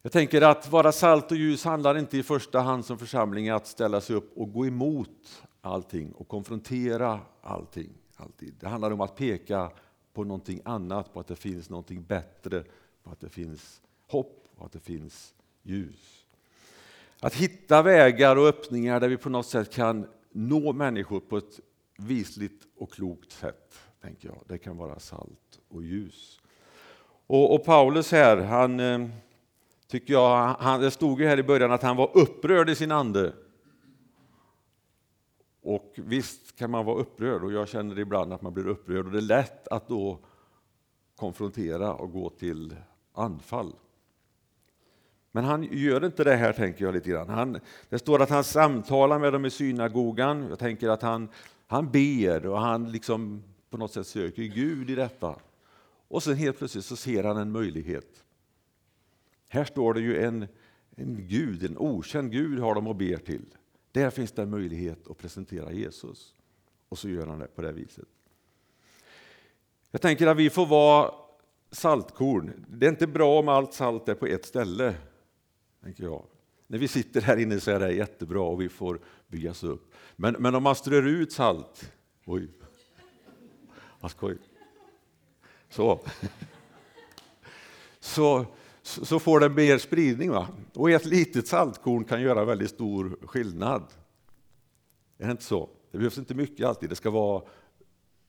Jag 0.02 0.12
tänker 0.12 0.42
att 0.42 0.72
vara 0.72 0.92
salt 0.92 1.32
och 1.32 1.38
ljus 1.38 1.64
handlar 1.64 1.98
inte 1.98 2.18
i 2.18 2.24
första 2.24 2.60
hand 2.60 2.86
som 2.86 2.98
församling 2.98 3.50
att 3.50 3.68
ställa 3.68 4.02
sig 4.02 4.16
upp 4.16 4.38
och 4.38 4.54
gå 4.54 4.66
emot 4.66 5.44
allting 5.62 6.12
och 6.12 6.28
konfrontera 6.28 7.20
allting. 7.42 7.90
Alltid. 8.16 8.54
Det 8.60 8.68
handlar 8.68 8.92
om 8.92 9.02
att 9.02 9.16
peka 9.16 9.72
på 10.14 10.24
någonting 10.24 10.62
annat, 10.66 11.14
på 11.14 11.20
att 11.20 11.28
det 11.28 11.36
finns 11.36 11.70
någonting 11.70 12.04
bättre, 12.04 12.64
på 13.04 13.12
att 13.12 13.20
det 13.20 13.30
finns 13.30 13.82
hopp 14.08 14.48
och 14.56 14.66
att 14.66 14.72
det 14.72 14.80
finns 14.80 15.34
ljus. 15.64 16.26
Att 17.20 17.34
hitta 17.34 17.82
vägar 17.82 18.36
och 18.36 18.48
öppningar 18.48 19.00
där 19.00 19.10
vi 19.10 19.18
på 19.18 19.30
något 19.30 19.46
sätt 19.46 19.74
kan 19.74 20.08
nå 20.32 20.74
människor 20.74 21.20
på 21.20 21.38
ett 21.38 21.60
visligt 22.00 22.68
och 22.78 22.92
klokt 22.92 23.32
sätt, 23.32 23.80
tänker 24.02 24.28
jag. 24.28 24.44
Det 24.48 24.58
kan 24.58 24.78
vara 24.78 25.00
salt 25.00 25.60
och 25.68 25.84
ljus. 25.84 26.40
Och, 27.28 27.56
och 27.56 27.66
Paulus 27.66 28.12
här, 28.12 28.38
han 28.38 28.80
eh, 28.80 29.10
tycker 29.88 30.14
jag, 30.14 30.48
han, 30.48 30.82
det 30.82 30.92
stod 30.92 31.22
ju 31.22 31.28
här 31.28 31.40
i 31.40 31.44
början 31.44 31.72
att 31.72 31.84
han 31.84 31.98
var 31.98 32.18
upprörd 32.18 32.70
i 32.70 32.76
sin 32.76 32.92
ande. 32.92 33.34
Och 35.62 35.94
visst 35.96 36.56
kan 36.56 36.72
man 36.72 36.86
vara 36.86 37.00
upprörd 37.00 37.44
och 37.44 37.52
jag 37.52 37.68
känner 37.68 38.00
ibland 38.00 38.34
att 38.34 38.42
man 38.42 38.54
blir 38.54 38.68
upprörd 38.68 39.06
och 39.06 39.12
det 39.12 39.18
är 39.18 39.22
lätt 39.22 39.68
att 39.68 39.88
då 39.88 40.20
konfrontera 41.16 41.94
och 41.94 42.12
gå 42.12 42.30
till 42.30 42.76
anfall. 43.14 43.74
Men 45.32 45.44
han 45.44 45.64
gör 45.72 46.06
inte 46.06 46.24
det 46.24 46.36
här, 46.36 46.54
tänker 46.54 46.86
jag 46.86 46.94
lite 46.94 47.10
grann. 47.10 47.30
Han, 47.30 47.60
det 47.90 48.00
står 48.00 48.22
att 48.22 48.30
han 48.30 48.44
samtalar 48.44 49.20
med 49.20 49.34
dem 49.34 49.46
i 49.46 49.50
synagogan. 49.50 50.48
Jag 50.50 50.60
tänker 50.60 50.90
att 50.90 51.02
han, 51.02 51.30
han 51.70 51.92
ber 51.92 52.46
och 52.46 52.60
han 52.60 52.92
liksom 52.92 53.44
på 53.70 53.78
något 53.78 53.94
sätt 53.94 54.08
söker 54.08 54.44
Gud 54.44 54.90
i 54.90 54.96
detta. 54.96 55.36
Och 56.08 56.24
sen 56.24 56.36
helt 56.36 56.58
plötsligt 56.58 56.86
så 56.86 56.96
ser 56.96 57.24
han 57.24 57.38
en 57.38 57.52
möjlighet. 57.52 58.24
Här 59.50 59.66
står 59.66 59.94
det 59.94 60.02
ju 60.02 60.24
en, 60.24 60.48
en 60.96 61.28
Gud, 61.28 61.64
en 61.64 61.78
okänd 61.78 62.32
Gud 62.32 62.60
har 62.60 62.76
de 62.76 62.88
att 62.88 62.98
ber 62.98 63.18
till. 63.18 63.46
Där 63.92 64.10
finns 64.10 64.32
det 64.32 64.42
en 64.42 64.50
möjlighet 64.50 65.08
att 65.08 65.18
presentera 65.18 65.72
Jesus. 65.72 66.36
Och 66.90 67.00
så 67.00 67.10
gör 67.10 67.28
han 67.28 67.40
det 67.40 67.48
på 67.48 67.62
det 67.62 67.72
viset. 67.72 68.08
Jag 69.92 70.02
tänker 70.02 70.28
att 70.28 70.38
vi 70.38 70.50
får 70.50 70.66
vara 70.66 71.12
saltkorn. 71.72 72.66
Det 72.68 72.86
är 72.86 72.90
inte 72.90 73.08
bra 73.08 73.40
om 73.40 73.48
allt 73.48 73.74
salt 73.74 74.10
är 74.10 74.16
på 74.16 74.26
ett 74.26 74.46
ställe 74.46 74.96
tänker 75.84 76.04
jag. 76.04 76.26
När 76.72 76.80
vi 76.80 76.88
sitter 76.88 77.22
här 77.22 77.38
inne 77.38 77.60
så 77.60 77.72
är 77.72 77.80
det 77.80 77.92
jättebra 77.92 78.42
och 78.42 78.62
vi 78.62 78.70
får 78.70 79.00
byggas 79.28 79.64
upp. 79.64 79.94
Men, 80.16 80.36
men 80.40 80.56
om 80.56 80.64
man 80.64 80.76
strör 80.76 81.08
ut 81.08 81.32
salt, 81.32 81.92
oj, 82.26 82.48
vad 84.00 84.12
skoj. 84.12 84.38
Så. 85.70 86.06
så, 88.00 88.46
så 88.82 89.20
får 89.20 89.40
det 89.40 89.50
mer 89.50 89.78
spridning. 89.78 90.32
Va? 90.32 90.48
Och 90.74 90.92
ett 90.92 91.06
litet 91.06 91.48
saltkorn 91.48 92.04
kan 92.04 92.22
göra 92.22 92.46
väldigt 92.46 92.70
stor 92.70 93.18
skillnad. 93.22 93.84
Är 95.18 95.26
det 95.26 95.32
inte 95.32 95.44
så? 95.44 95.70
Det 95.92 95.98
behövs 95.98 96.18
inte 96.18 96.36
mycket 96.36 96.66
alltid, 96.66 96.90
det 96.90 96.96
ska 96.96 97.10
vara 97.10 97.44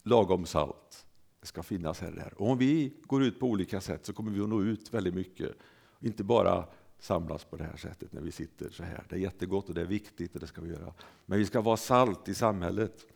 lagom 0.03 0.47
salt. 0.47 1.07
Det 1.41 1.47
ska 1.47 1.63
finnas 1.63 2.01
här 2.01 2.09
och 2.09 2.17
där. 2.17 2.35
Och 2.37 2.51
om 2.51 2.59
vi 2.59 2.95
går 3.03 3.23
ut 3.23 3.41
på 3.41 3.47
olika 3.47 3.81
sätt 3.81 4.07
så 4.07 4.13
kommer 4.13 4.31
vi 4.31 4.41
att 4.41 4.49
nå 4.49 4.63
ut 4.63 4.95
väldigt 4.95 5.15
mycket. 5.15 5.53
Inte 6.01 6.25
bara 6.25 6.67
samlas 7.01 7.45
på 7.45 7.57
det 7.57 7.65
här 7.65 7.77
sättet 7.77 8.13
när 8.13 8.21
vi 8.21 8.33
sitter 8.33 8.71
så 8.71 8.83
här. 8.83 9.03
Det 9.09 9.17
är 9.17 9.21
jättegott 9.21 9.69
och 9.69 9.75
det 9.75 9.81
är 9.81 9.87
viktigt 9.87 10.35
och 10.35 10.41
det 10.41 10.47
ska 10.47 10.61
vi 10.61 10.71
göra. 10.71 10.93
Men 11.27 11.39
vi 11.39 11.45
ska 11.47 11.61
vara 11.61 11.77
salt 11.77 12.29
i 12.29 12.35
samhället. 12.35 13.07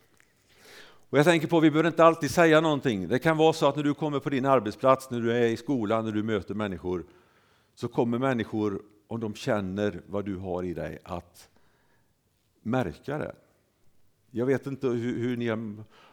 Och 1.09 1.17
jag 1.17 1.25
tänker 1.25 1.47
på, 1.47 1.59
vi 1.59 1.71
behöver 1.71 1.89
inte 1.89 2.03
alltid 2.03 2.31
säga 2.31 2.61
någonting. 2.61 3.07
Det 3.07 3.19
kan 3.19 3.37
vara 3.37 3.53
så 3.53 3.67
att 3.67 3.75
när 3.75 3.83
du 3.83 3.93
kommer 3.93 4.19
på 4.19 4.29
din 4.29 4.45
arbetsplats, 4.45 5.09
när 5.09 5.21
du 5.21 5.33
är 5.33 5.47
i 5.47 5.57
skolan, 5.57 6.05
när 6.05 6.11
du 6.11 6.23
möter 6.23 6.53
människor, 6.53 7.05
så 7.75 7.87
kommer 7.87 8.17
människor, 8.17 8.81
om 9.07 9.19
de 9.19 9.33
känner 9.33 10.01
vad 10.07 10.25
du 10.25 10.35
har 10.35 10.63
i 10.63 10.73
dig, 10.73 10.99
att 11.03 11.49
märka 12.61 13.17
det. 13.17 13.35
Jag 14.31 14.45
vet 14.45 14.67
inte 14.67 14.87
hur, 14.87 15.19
hur 15.19 15.37
ni 15.37 15.47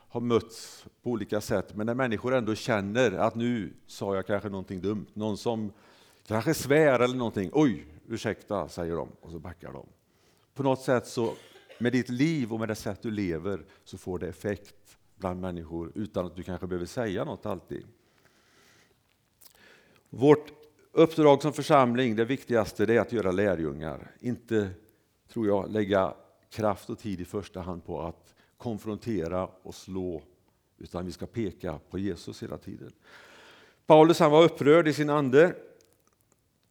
har 0.09 0.21
mötts 0.21 0.87
på 1.03 1.11
olika 1.11 1.41
sätt, 1.41 1.77
men 1.77 1.87
när 1.87 1.95
människor 1.95 2.35
ändå 2.35 2.55
känner 2.55 3.13
att 3.13 3.35
nu 3.35 3.73
sa 3.87 4.15
jag 4.15 4.27
kanske 4.27 4.49
någonting 4.49 4.81
dumt, 4.81 5.07
någon 5.15 5.37
som 5.37 5.73
kanske 6.27 6.55
svär 6.55 7.01
eller 7.01 7.17
någonting. 7.17 7.51
Oj, 7.53 7.87
ursäkta, 8.09 8.69
säger 8.69 8.97
de 8.97 9.09
och 9.21 9.31
så 9.31 9.39
backar 9.39 9.73
de. 9.73 9.87
På 10.55 10.63
något 10.63 10.81
sätt 10.81 11.07
så, 11.07 11.35
med 11.79 11.93
ditt 11.93 12.09
liv 12.09 12.53
och 12.53 12.61
med 12.61 12.69
det 12.69 12.75
sätt 12.75 13.03
du 13.03 13.11
lever, 13.11 13.65
så 13.85 13.99
får 13.99 14.19
det 14.19 14.29
effekt 14.29 14.99
bland 15.17 15.41
människor 15.41 15.93
utan 15.95 16.27
att 16.27 16.37
du 16.37 16.43
kanske 16.43 16.67
behöver 16.67 16.87
säga 16.87 17.25
något 17.25 17.47
alltid. 17.47 17.87
Vårt 20.11 20.53
uppdrag 20.93 21.43
som 21.43 21.53
församling, 21.53 22.17
det 22.17 22.25
viktigaste, 22.25 22.87
det 22.87 22.97
är 22.97 23.01
att 23.01 23.13
göra 23.13 23.33
lärjungar. 23.33 24.11
Inte, 24.21 24.71
tror 25.29 25.47
jag, 25.47 25.71
lägga 25.71 26.15
kraft 26.51 26.91
och 26.91 26.99
tid 26.99 27.21
i 27.21 27.25
första 27.25 27.61
hand 27.61 27.85
på 27.85 28.03
att 28.03 28.35
konfrontera 28.57 29.49
och 29.63 29.75
slå, 29.75 30.23
utan 30.79 31.07
vi 31.07 31.13
ska 31.13 31.27
peka 31.27 31.79
på 31.91 31.99
Jesus 31.99 32.43
hela 32.43 32.59
tiden. 32.59 32.93
Paulus 33.87 34.21
han 34.21 34.31
var 34.31 34.45
upprörd 34.45 34.89
i 34.89 34.93
sin 34.93 35.11
ande 35.11 35.55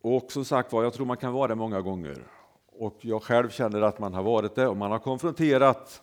och 0.02 0.32
som 0.32 0.46
sagt 0.46 0.74
var, 0.74 0.84
jag 0.84 0.94
tror 0.94 1.06
man 1.06 1.18
kan 1.18 1.34
vara 1.34 1.48
det 1.48 1.56
många 1.56 1.82
gånger. 1.82 2.28
Och 2.66 2.98
jag 3.02 3.24
själv 3.24 3.50
känner 3.50 3.82
att 3.82 4.00
man 4.00 4.14
har 4.14 4.24
varit 4.24 4.56
det 4.56 4.68
och 4.68 4.78
man 4.78 4.92
har 4.92 5.00
konfronterat. 5.00 6.02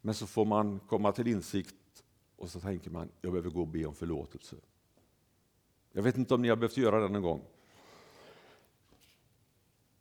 Men 0.00 0.14
så 0.14 0.26
får 0.26 0.44
man 0.44 0.78
komma 0.78 1.12
till 1.12 1.26
insikt 1.26 1.74
och 2.36 2.50
så 2.50 2.60
tänker 2.60 2.90
man, 2.90 3.08
jag 3.20 3.32
behöver 3.32 3.50
gå 3.50 3.60
och 3.60 3.68
be 3.68 3.86
om 3.86 3.94
förlåtelse. 3.94 4.56
Jag 5.92 6.02
vet 6.02 6.16
inte 6.16 6.34
om 6.34 6.42
ni 6.42 6.48
har 6.48 6.56
behövt 6.56 6.76
göra 6.76 7.00
det 7.00 7.08
någon 7.08 7.22
gång. 7.22 7.42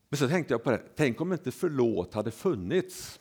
Men 0.09 0.17
så 0.17 0.27
tänkte 0.27 0.53
jag 0.53 0.63
på 0.63 0.71
det, 0.71 0.83
tänk 0.95 1.21
om 1.21 1.33
inte 1.33 1.51
förlåt 1.51 2.13
hade 2.13 2.31
funnits. 2.31 3.19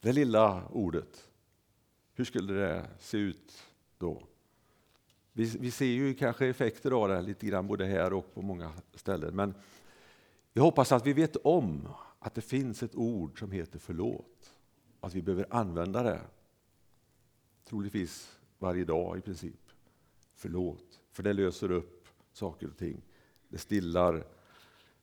Det 0.00 0.12
lilla 0.12 0.68
ordet. 0.68 1.28
Hur 2.14 2.24
skulle 2.24 2.52
det 2.52 2.86
se 2.98 3.18
ut 3.18 3.62
då? 3.98 4.22
Vi, 5.36 5.44
vi 5.44 5.70
ser 5.70 5.86
ju 5.86 6.14
kanske 6.14 6.46
effekter 6.46 6.90
av 6.90 7.08
det 7.08 7.22
lite 7.22 7.46
grann 7.46 7.66
både 7.66 7.84
här 7.84 8.12
och 8.12 8.34
på 8.34 8.42
många 8.42 8.72
ställen. 8.94 9.36
Men 9.36 9.54
jag 10.52 10.62
hoppas 10.62 10.92
att 10.92 11.06
vi 11.06 11.12
vet 11.12 11.36
om 11.36 11.88
att 12.18 12.34
det 12.34 12.40
finns 12.40 12.82
ett 12.82 12.94
ord 12.94 13.38
som 13.38 13.50
heter 13.50 13.78
förlåt. 13.78 14.52
Att 15.00 15.14
vi 15.14 15.22
behöver 15.22 15.46
använda 15.50 16.02
det. 16.02 16.20
Troligtvis 17.68 18.38
varje 18.58 18.84
dag 18.84 19.18
i 19.18 19.20
princip. 19.20 19.60
Förlåt, 20.34 21.00
för 21.12 21.22
det 21.22 21.32
löser 21.32 21.70
upp 21.70 22.08
saker 22.32 22.68
och 22.68 22.76
ting. 22.76 23.02
Det 23.48 23.58
stillar 23.58 24.24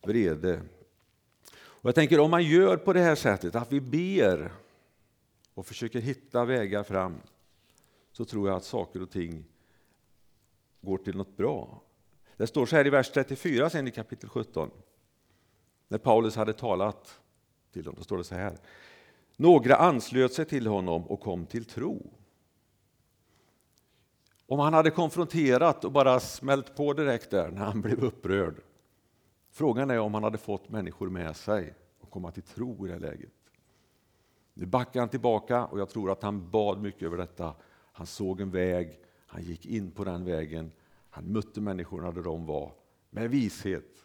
vrede. 0.02 0.62
Och 1.56 1.88
jag 1.88 1.94
tänker 1.94 2.20
om 2.20 2.30
man 2.30 2.44
gör 2.44 2.76
på 2.76 2.92
det 2.92 3.00
här 3.00 3.14
sättet, 3.14 3.54
att 3.54 3.72
vi 3.72 3.80
ber 3.80 4.52
och 5.54 5.66
försöker 5.66 6.00
hitta 6.00 6.44
vägar 6.44 6.82
fram, 6.82 7.16
så 8.12 8.24
tror 8.24 8.48
jag 8.48 8.56
att 8.56 8.64
saker 8.64 9.02
och 9.02 9.10
ting 9.10 9.44
går 10.84 10.98
till 10.98 11.16
något 11.16 11.36
bra. 11.36 11.82
Det 12.36 12.46
står 12.46 12.66
så 12.66 12.76
här 12.76 12.86
i 12.86 12.90
vers 12.90 13.10
34 13.10 13.70
sen 13.70 13.88
i 13.88 13.90
kapitel 13.90 14.28
17. 14.28 14.70
När 15.88 15.98
Paulus 15.98 16.36
hade 16.36 16.52
talat 16.52 17.20
till 17.72 17.84
dem, 17.84 17.94
då 17.98 18.04
står 18.04 18.18
det 18.18 18.24
så 18.24 18.34
här. 18.34 18.58
Några 19.36 19.76
anslöt 19.76 20.32
sig 20.32 20.44
till 20.44 20.66
honom 20.66 21.06
och 21.06 21.20
kom 21.20 21.46
till 21.46 21.64
tro. 21.64 22.10
Om 24.46 24.58
han 24.58 24.74
hade 24.74 24.90
konfronterat 24.90 25.84
och 25.84 25.92
bara 25.92 26.20
smält 26.20 26.76
på 26.76 26.92
direkt 26.92 27.30
där 27.30 27.50
när 27.50 27.64
han 27.64 27.80
blev 27.80 28.04
upprörd. 28.04 28.60
Frågan 29.50 29.90
är 29.90 29.98
om 29.98 30.14
han 30.14 30.24
hade 30.24 30.38
fått 30.38 30.68
människor 30.68 31.08
med 31.08 31.36
sig 31.36 31.74
och 32.00 32.10
komma 32.10 32.30
till 32.30 32.42
tro 32.42 32.86
i 32.86 32.90
det 32.90 32.98
läget. 32.98 33.32
Nu 34.54 34.66
backar 34.66 35.00
han 35.00 35.08
tillbaka 35.08 35.64
och 35.64 35.80
jag 35.80 35.88
tror 35.88 36.10
att 36.10 36.22
han 36.22 36.50
bad 36.50 36.82
mycket 36.82 37.02
över 37.02 37.16
detta. 37.16 37.54
Han 37.92 38.06
såg 38.06 38.40
en 38.40 38.50
väg, 38.50 39.00
han 39.34 39.42
gick 39.42 39.66
in 39.66 39.90
på 39.90 40.04
den 40.04 40.24
vägen, 40.24 40.72
han 41.10 41.24
mötte 41.24 41.60
människorna 41.60 42.12
där 42.12 42.22
de 42.22 42.46
var 42.46 42.72
med 43.10 43.30
vishet 43.30 44.04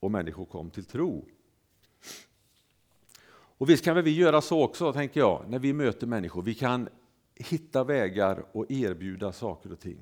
och 0.00 0.10
människor 0.10 0.44
kom 0.44 0.70
till 0.70 0.84
tro. 0.84 1.24
Och 3.32 3.70
visst 3.70 3.84
kan 3.84 3.94
väl 3.94 4.04
vi 4.04 4.14
göra 4.14 4.40
så 4.40 4.62
också, 4.62 4.92
tänker 4.92 5.20
jag, 5.20 5.44
när 5.48 5.58
vi 5.58 5.72
möter 5.72 6.06
människor. 6.06 6.42
Vi 6.42 6.54
kan 6.54 6.88
hitta 7.34 7.84
vägar 7.84 8.44
och 8.52 8.70
erbjuda 8.70 9.32
saker 9.32 9.72
och 9.72 9.80
ting. 9.80 9.98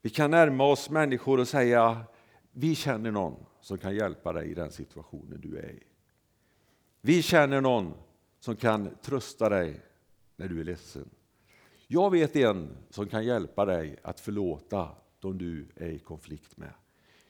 Vi 0.00 0.10
kan 0.10 0.30
närma 0.30 0.64
oss 0.64 0.90
människor 0.90 1.40
och 1.40 1.48
säga, 1.48 2.04
vi 2.52 2.74
känner 2.74 3.10
någon 3.10 3.46
som 3.60 3.78
kan 3.78 3.94
hjälpa 3.94 4.32
dig 4.32 4.50
i 4.50 4.54
den 4.54 4.70
situationen 4.70 5.40
du 5.40 5.58
är 5.58 5.70
i. 5.70 5.82
Vi 7.00 7.22
känner 7.22 7.60
någon 7.60 7.94
som 8.40 8.56
kan 8.56 8.96
trösta 9.02 9.48
dig 9.48 9.80
när 10.36 10.48
du 10.48 10.60
är 10.60 10.64
ledsen. 10.64 11.10
Jag 11.92 12.10
vet 12.10 12.36
en 12.36 12.76
som 12.90 13.06
kan 13.06 13.24
hjälpa 13.24 13.64
dig 13.64 13.96
att 14.02 14.20
förlåta 14.20 14.88
de 15.20 15.38
du 15.38 15.66
är 15.76 15.88
i 15.88 15.98
konflikt 15.98 16.56
med. 16.56 16.72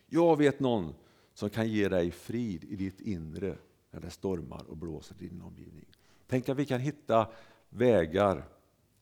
Jag 0.06 0.36
vet 0.36 0.60
någon 0.60 0.94
som 1.34 1.50
kan 1.50 1.68
ge 1.68 1.88
dig 1.88 2.10
frid 2.10 2.64
i 2.64 2.76
ditt 2.76 3.00
inre 3.00 3.56
när 3.90 4.00
det 4.00 4.10
stormar 4.10 4.64
och 4.68 4.76
blåser 4.76 5.16
i 5.20 5.28
din 5.28 5.42
omgivning. 5.42 5.84
Tänk 6.26 6.48
att 6.48 6.56
vi 6.56 6.66
kan 6.66 6.80
hitta 6.80 7.28
vägar 7.68 8.44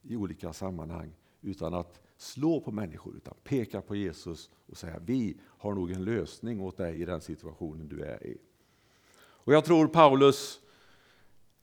i 0.02 0.16
olika 0.16 0.52
sammanhang 0.52 1.12
utan 1.40 1.74
att 1.74 2.00
slå 2.16 2.60
på 2.60 2.72
människor, 2.72 3.16
utan 3.16 3.34
peka 3.44 3.80
på 3.80 3.96
Jesus 3.96 4.50
och 4.66 4.76
säga 4.76 4.98
vi 5.04 5.36
har 5.46 5.74
nog 5.74 5.90
en 5.90 6.04
lösning 6.04 6.60
åt 6.60 6.76
dig 6.76 7.00
i 7.00 7.04
den 7.04 7.20
situationen 7.20 7.88
du 7.88 8.02
är 8.02 8.26
i. 8.26 8.38
Och 9.18 9.54
Jag 9.54 9.64
tror 9.64 9.86
Paulus 9.86 10.60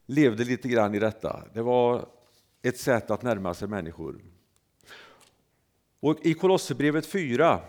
levde 0.05 0.43
lite 0.43 0.67
grann 0.67 0.95
i 0.95 0.99
detta. 0.99 1.43
Det 1.53 1.61
var 1.61 2.16
ett 2.61 2.79
sätt 2.79 3.11
att 3.11 3.21
närma 3.21 3.53
sig 3.53 3.67
människor. 3.67 4.21
Och 5.99 6.25
I 6.25 6.33
Kolosserbrevet 6.33 7.05
4 7.05 7.61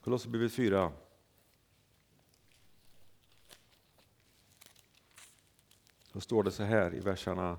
Kolosserbrevet 0.00 0.52
4 0.52 0.92
Då 6.16 6.20
står 6.20 6.42
det 6.42 6.50
så 6.50 6.62
här 6.62 6.94
i 6.94 7.00
verserna 7.00 7.58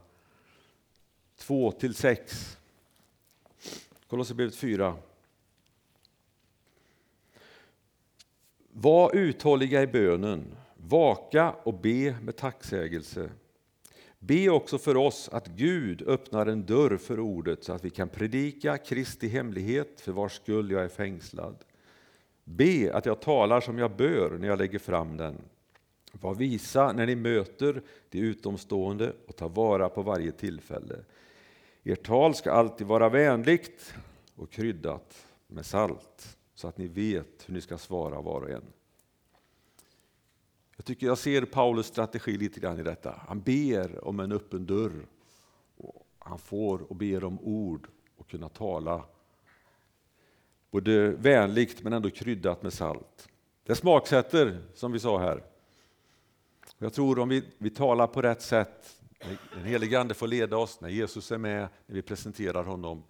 2 1.36 1.72
till 1.72 1.96
6. 1.96 2.58
Kolosserbrevet 4.08 4.56
4. 4.56 4.98
Var 8.72 9.16
uthålliga 9.16 9.82
i 9.84 9.88
bönen, 9.88 10.56
vaka 10.78 11.52
och 11.52 11.74
be 11.74 12.18
med 12.22 12.36
tacksägelse. 12.36 13.30
Be 14.20 14.50
också 14.50 14.78
för 14.78 14.98
oss 14.98 15.30
att 15.30 15.48
Gud 15.48 16.02
öppnar 16.08 16.46
en 16.46 16.66
dörr 16.66 16.98
för 16.98 17.20
ordet 17.20 17.64
så 17.64 17.74
att 17.74 17.86
vi 17.86 17.90
kan 17.90 18.10
predika 18.10 18.78
Kristi 18.78 19.28
hemlighet 19.28 20.02
för 20.02 20.12
vars 20.12 20.36
skull 20.36 20.72
jag 20.72 20.84
är 20.84 20.88
fängslad. 20.88 21.56
Be 22.44 22.94
att 22.94 23.06
jag 23.06 23.22
talar 23.22 23.62
som 23.62 23.78
jag 23.78 23.96
bör 23.96 24.38
när 24.40 24.48
jag 24.48 24.60
lägger 24.60 24.80
fram 24.80 25.18
den. 25.18 25.42
Var 26.12 26.36
visa 26.36 26.92
när 26.92 27.06
ni 27.06 27.16
möter 27.16 27.82
de 28.10 28.20
utomstående 28.20 29.14
och 29.28 29.36
ta 29.36 29.48
vara 29.48 29.90
på 29.90 30.02
varje 30.02 30.32
tillfälle. 30.32 30.96
Ert 31.84 32.06
tal 32.06 32.36
ska 32.36 32.52
alltid 32.52 32.88
vara 32.88 33.10
vänligt 33.10 33.94
och 34.36 34.52
kryddat 34.52 35.28
med 35.48 35.66
salt 35.66 36.38
så 36.56 36.68
att 36.68 36.78
ni 36.78 36.88
vet 36.88 37.44
hur 37.46 37.54
ni 37.54 37.62
ska 37.62 37.78
svara 37.78 38.22
var 38.22 38.42
och 38.42 38.50
en. 38.50 38.66
Jag 40.78 40.86
tycker 40.86 41.08
jag 41.08 41.18
ser 41.18 41.46
Paulus 41.46 41.88
strategi 41.88 42.38
lite 42.38 42.60
grann 42.60 42.80
i 42.80 42.84
detta. 42.84 43.22
Han 43.28 43.42
ber 43.42 44.08
om 44.08 44.20
en 44.20 44.32
öppen 44.32 44.66
dörr. 44.66 45.08
Han 46.20 46.40
får 46.40 46.92
och 46.92 46.96
ber 46.96 47.24
om 47.24 47.40
ord 47.40 47.88
och 48.18 48.30
kunna 48.30 48.50
tala 48.50 49.04
både 50.72 51.10
vänligt 51.10 51.84
men 51.84 51.94
ändå 51.94 52.10
kryddat 52.10 52.64
med 52.64 52.74
salt. 52.74 53.30
Det 53.64 53.76
smaksätter, 53.76 54.62
som 54.74 54.92
vi 54.92 55.00
sa 55.00 55.20
här. 55.20 55.44
Jag 56.78 56.94
tror 56.94 57.20
om 57.20 57.30
vi, 57.30 57.44
vi 57.58 57.70
talar 57.70 58.08
på 58.08 58.22
rätt 58.22 58.42
sätt, 58.42 59.02
den 59.54 59.64
helige 59.64 60.00
Ande 60.00 60.14
får 60.14 60.28
leda 60.28 60.58
oss, 60.58 60.82
när 60.82 60.90
Jesus 60.90 61.32
är 61.32 61.38
med, 61.38 61.68
när 61.86 61.96
vi 61.96 62.02
presenterar 62.02 62.64
honom, 62.64 63.04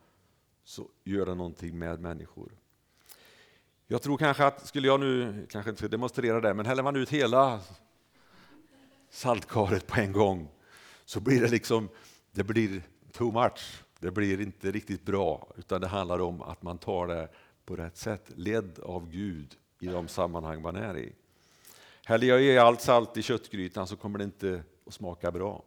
så 0.64 0.88
gör 1.04 1.26
det 1.26 1.36
någonting 1.36 1.80
med 1.80 2.00
människor. 2.00 2.52
Jag 3.90 4.02
tror 4.02 4.18
kanske 4.18 4.46
att, 4.46 4.68
skulle 4.68 4.88
jag 4.88 5.00
nu, 5.00 5.46
kanske 5.50 5.70
inte 5.70 5.88
demonstrera 5.88 6.42
det, 6.42 6.54
men 6.54 6.66
häller 6.66 6.84
man 6.84 6.96
ut 6.96 7.10
hela 7.10 7.60
saltkaret 9.10 9.88
på 9.88 10.00
en 10.00 10.12
gång 10.12 10.50
så 11.06 11.20
blir 11.20 11.42
det 11.42 11.48
liksom, 11.48 11.90
det 12.32 12.44
blir 12.44 12.82
too 13.12 13.32
much. 13.32 13.84
Det 14.00 14.12
blir 14.12 14.42
inte 14.42 14.72
riktigt 14.72 15.06
bra, 15.06 15.48
utan 15.58 15.82
det 15.82 15.88
handlar 15.88 16.20
om 16.20 16.42
att 16.42 16.64
man 16.64 16.78
tar 16.78 17.08
det 17.08 17.30
på 17.66 17.76
rätt 17.76 17.98
sätt, 17.98 18.32
ledd 18.36 18.80
av 18.80 19.10
Gud 19.10 19.56
i 19.80 19.88
de 19.88 20.08
sammanhang 20.08 20.62
man 20.62 20.76
är 20.76 20.98
i. 20.98 21.14
Häller 22.06 22.28
jag 22.28 22.44
i 22.44 22.58
allt 22.58 22.82
salt 22.82 23.18
i 23.18 23.22
köttgrytan 23.22 23.88
så 23.88 23.96
kommer 23.96 24.18
det 24.18 24.24
inte 24.24 24.64
att 24.88 24.94
smaka 24.94 25.32
bra. 25.32 25.64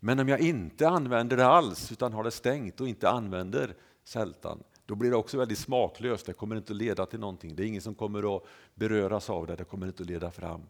Men 0.00 0.18
om 0.18 0.28
jag 0.28 0.40
inte 0.40 0.88
använder 0.88 1.36
det 1.36 1.46
alls, 1.46 1.92
utan 1.92 2.12
har 2.12 2.24
det 2.24 2.30
stängt 2.30 2.80
och 2.80 2.88
inte 2.88 3.10
använder 3.10 3.74
sältan, 4.04 4.62
då 4.90 4.96
blir 4.96 5.10
det 5.10 5.16
också 5.16 5.38
väldigt 5.38 5.58
smaklöst. 5.58 6.26
Det 6.26 6.32
kommer 6.32 6.56
inte 6.56 6.72
att 6.72 6.76
leda 6.76 7.06
till 7.06 7.20
någonting. 7.20 7.56
Det 7.56 7.62
är 7.62 7.66
ingen 7.66 7.82
som 7.82 7.94
kommer 7.94 8.36
att 8.36 8.42
beröras 8.74 9.30
av 9.30 9.46
det. 9.46 9.56
Det 9.56 9.64
kommer 9.64 9.86
inte 9.86 10.02
att 10.02 10.08
leda 10.08 10.30
fram. 10.30 10.62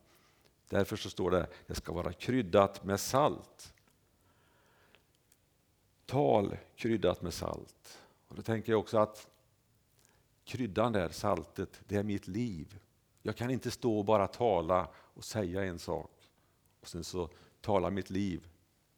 Därför 0.69 0.97
så 0.97 1.11
står 1.11 1.31
det 1.31 1.47
det 1.67 1.75
ska 1.75 1.93
vara 1.93 2.13
kryddat 2.13 2.85
med 2.85 3.01
salt. 3.01 3.75
Tal 6.07 6.57
kryddat 6.77 7.23
med 7.23 7.35
salt. 7.35 7.99
Och 8.29 8.37
Då 8.37 8.43
tänker 8.43 8.73
jag 8.73 8.81
också 8.81 8.99
att 8.99 9.29
kryddan 10.45 10.93
där, 10.93 11.09
saltet, 11.09 11.81
det 11.89 11.97
är 11.97 12.03
mitt 12.03 12.29
liv. 12.29 12.79
Jag 13.23 13.37
kan 13.37 13.51
inte 13.51 13.71
stå 13.71 13.99
och 13.99 14.05
bara 14.05 14.27
tala 14.27 14.89
och 14.95 15.25
säga 15.25 15.65
en 15.65 15.79
sak 15.79 16.11
och 16.81 16.89
sen 16.89 17.05
så 17.05 17.29
talar 17.61 17.91
mitt 17.91 18.11
liv 18.11 18.49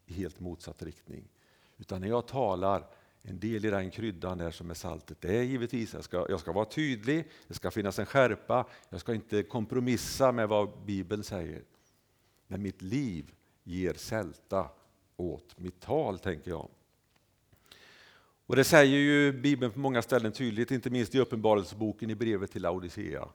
i 0.05 0.13
helt 0.13 0.39
motsatt 0.39 0.83
riktning. 0.83 1.23
Utan 1.77 2.01
när 2.01 2.07
jag 2.07 2.27
talar, 2.27 2.87
en 3.25 3.39
del 3.39 3.65
i 3.65 3.69
den 3.69 3.91
kryddan 3.91 4.37
där 4.37 4.51
som 4.51 4.69
är 4.69 4.73
saltet, 4.73 5.21
det 5.21 5.37
är 5.37 5.43
givetvis 5.43 5.93
jag 5.93 6.03
ska, 6.03 6.25
jag 6.29 6.39
ska 6.39 6.51
vara 6.51 6.65
tydlig, 6.65 7.29
det 7.47 7.53
ska 7.53 7.71
finnas 7.71 7.99
en 7.99 8.05
skärpa, 8.05 8.67
jag 8.89 8.99
ska 8.99 9.13
inte 9.13 9.43
kompromissa 9.43 10.31
med 10.31 10.49
vad 10.49 10.85
Bibeln 10.85 11.23
säger. 11.23 11.63
Men 12.47 12.61
mitt 12.61 12.81
liv 12.81 13.31
ger 13.63 13.93
sälta 13.93 14.69
åt 15.17 15.59
mitt 15.59 15.79
tal, 15.79 16.19
tänker 16.19 16.51
jag. 16.51 16.69
Och 18.45 18.55
Det 18.55 18.63
säger 18.63 18.97
ju 18.97 19.31
Bibeln 19.31 19.71
på 19.71 19.79
många 19.79 20.01
ställen 20.01 20.31
tydligt, 20.31 20.71
inte 20.71 20.89
minst 20.89 21.15
i 21.15 21.19
Uppenbarelseboken 21.19 22.09
i 22.09 22.15
brevet 22.15 22.51
till 22.51 22.61
Laodicea. 22.61 23.29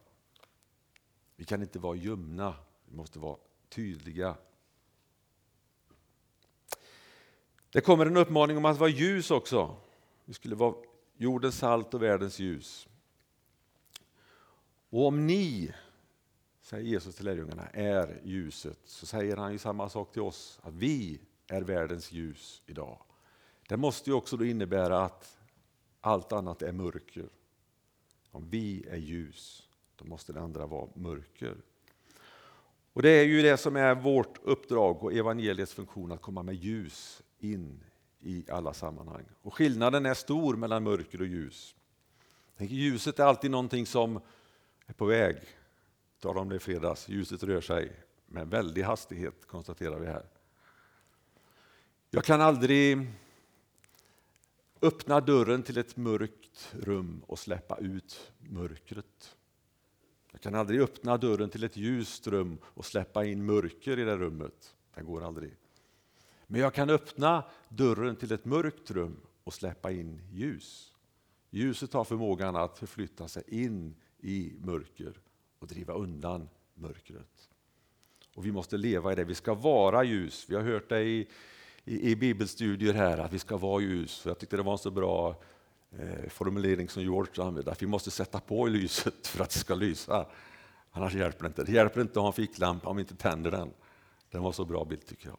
Vi 1.36 1.44
kan 1.44 1.62
inte 1.62 1.78
vara 1.78 1.96
ljumna, 1.96 2.54
vi 2.88 2.96
måste 2.96 3.18
vara 3.18 3.36
tydliga. 3.68 4.34
Det 7.72 7.80
kommer 7.80 8.06
en 8.06 8.16
uppmaning 8.16 8.56
om 8.56 8.64
att 8.64 8.78
vara 8.78 8.90
ljus 8.90 9.30
också. 9.30 9.76
Vi 10.24 10.34
skulle 10.34 10.54
vara 10.54 10.74
jordens 11.16 11.58
salt 11.58 11.94
och 11.94 12.02
världens 12.02 12.38
ljus. 12.38 12.88
Och 14.90 15.06
om 15.06 15.26
ni, 15.26 15.72
säger 16.62 16.84
Jesus 16.84 17.14
till 17.14 17.24
lärjungarna, 17.24 17.66
är 17.66 18.20
ljuset 18.24 18.78
så 18.84 19.06
säger 19.06 19.36
han 19.36 19.52
ju 19.52 19.58
samma 19.58 19.88
sak 19.88 20.12
till 20.12 20.22
oss, 20.22 20.58
att 20.62 20.74
vi 20.74 21.20
är 21.48 21.62
världens 21.62 22.12
ljus 22.12 22.62
idag. 22.66 22.98
Det 23.68 23.76
måste 23.76 24.10
ju 24.10 24.16
också 24.16 24.36
då 24.36 24.44
innebära 24.44 25.04
att 25.04 25.38
allt 26.00 26.32
annat 26.32 26.62
är 26.62 26.72
mörker. 26.72 27.28
Om 28.30 28.50
vi 28.50 28.84
är 28.90 28.96
ljus, 28.96 29.68
då 29.96 30.04
måste 30.04 30.32
det 30.32 30.40
andra 30.40 30.66
vara 30.66 30.88
mörker. 30.94 31.56
Och 32.92 33.02
Det 33.02 33.10
är 33.10 33.24
ju 33.24 33.42
det 33.42 33.56
som 33.56 33.76
är 33.76 33.94
vårt 33.94 34.38
uppdrag 34.42 35.04
och 35.04 35.12
evangeliets 35.12 35.74
funktion, 35.74 36.12
att 36.12 36.22
komma 36.22 36.42
med 36.42 36.54
ljus 36.54 37.22
in 37.38 37.84
i 38.20 38.44
alla 38.50 38.74
sammanhang. 38.74 39.24
Och 39.42 39.54
Skillnaden 39.54 40.06
är 40.06 40.14
stor 40.14 40.56
mellan 40.56 40.82
mörker 40.82 41.20
och 41.20 41.26
ljus. 41.26 41.74
ljuset 42.58 43.18
är 43.18 43.24
alltid 43.24 43.50
någonting 43.50 43.86
som 43.86 44.20
är 44.86 44.92
på 44.92 45.04
väg. 45.04 45.36
Jag 45.36 46.20
talade 46.20 46.40
om 46.40 46.48
det 46.48 46.56
i 46.56 46.58
fredags. 46.58 47.08
Ljuset 47.08 47.42
rör 47.42 47.60
sig 47.60 47.92
med 48.26 48.48
väldig 48.48 48.82
hastighet, 48.82 49.46
konstaterar 49.46 49.98
vi 49.98 50.06
här. 50.06 50.26
Jag 52.10 52.24
kan 52.24 52.40
aldrig 52.40 53.06
öppna 54.82 55.20
dörren 55.20 55.62
till 55.62 55.78
ett 55.78 55.96
mörkt 55.96 56.74
rum 56.80 57.22
och 57.26 57.38
släppa 57.38 57.76
ut 57.78 58.32
mörkret. 58.38 59.36
Jag 60.32 60.40
kan 60.40 60.54
aldrig 60.54 60.80
öppna 60.80 61.16
dörren 61.16 61.50
till 61.50 61.64
ett 61.64 61.76
ljust 61.76 62.26
rum 62.26 62.58
och 62.64 62.84
släppa 62.84 63.24
in 63.24 63.46
mörker 63.46 63.98
i 63.98 64.04
det 64.04 64.16
rummet. 64.16 64.76
Det 64.94 65.02
går 65.02 65.24
aldrig. 65.24 65.56
Men 66.50 66.60
jag 66.60 66.74
kan 66.74 66.90
öppna 66.90 67.44
dörren 67.68 68.16
till 68.16 68.32
ett 68.32 68.44
mörkt 68.44 68.90
rum 68.90 69.20
och 69.44 69.54
släppa 69.54 69.90
in 69.90 70.20
ljus. 70.30 70.92
Ljuset 71.50 71.92
har 71.92 72.04
förmågan 72.04 72.56
att 72.56 72.78
förflytta 72.78 73.28
sig 73.28 73.42
in 73.46 73.94
i 74.18 74.52
mörker 74.58 75.20
och 75.58 75.66
driva 75.66 75.94
undan 75.94 76.48
mörkret. 76.74 77.48
Och 78.34 78.46
Vi 78.46 78.52
måste 78.52 78.76
leva 78.76 79.12
i 79.12 79.14
det. 79.14 79.24
Vi 79.24 79.34
ska 79.34 79.54
vara 79.54 80.04
ljus. 80.04 80.46
Vi 80.48 80.54
har 80.54 80.62
hört 80.62 80.88
det 80.88 81.00
i, 81.02 81.28
i, 81.84 82.10
i 82.10 82.16
bibelstudier 82.16 82.94
här, 82.94 83.18
att 83.18 83.32
vi 83.32 83.38
ska 83.38 83.56
vara 83.56 83.82
ljus. 83.82 84.22
Jag 84.26 84.38
tyckte 84.38 84.56
det 84.56 84.62
var 84.62 84.72
en 84.72 84.78
så 84.78 84.90
bra 84.90 85.42
eh, 85.90 86.28
formulering 86.28 86.88
som 86.88 87.02
George 87.02 87.44
använde, 87.44 87.72
att 87.72 87.82
vi 87.82 87.86
måste 87.86 88.10
sätta 88.10 88.40
på 88.40 88.66
lyset 88.66 89.26
för 89.26 89.42
att 89.42 89.50
det 89.50 89.58
ska 89.58 89.74
lysa. 89.74 90.26
Annars 90.90 91.14
hjälper 91.14 91.42
det 91.42 91.46
inte. 91.46 91.64
Det 91.64 91.72
hjälper 91.72 92.00
inte 92.00 92.12
att 92.12 92.22
ha 92.22 92.26
en 92.26 92.32
ficklampa 92.32 92.88
om 92.88 92.96
vi 92.96 93.02
inte 93.02 93.16
tänder 93.16 93.50
den. 93.50 93.70
Den 94.30 94.42
var 94.42 94.52
så 94.52 94.64
bra 94.64 94.84
bild 94.84 95.06
tycker 95.06 95.28
jag. 95.28 95.38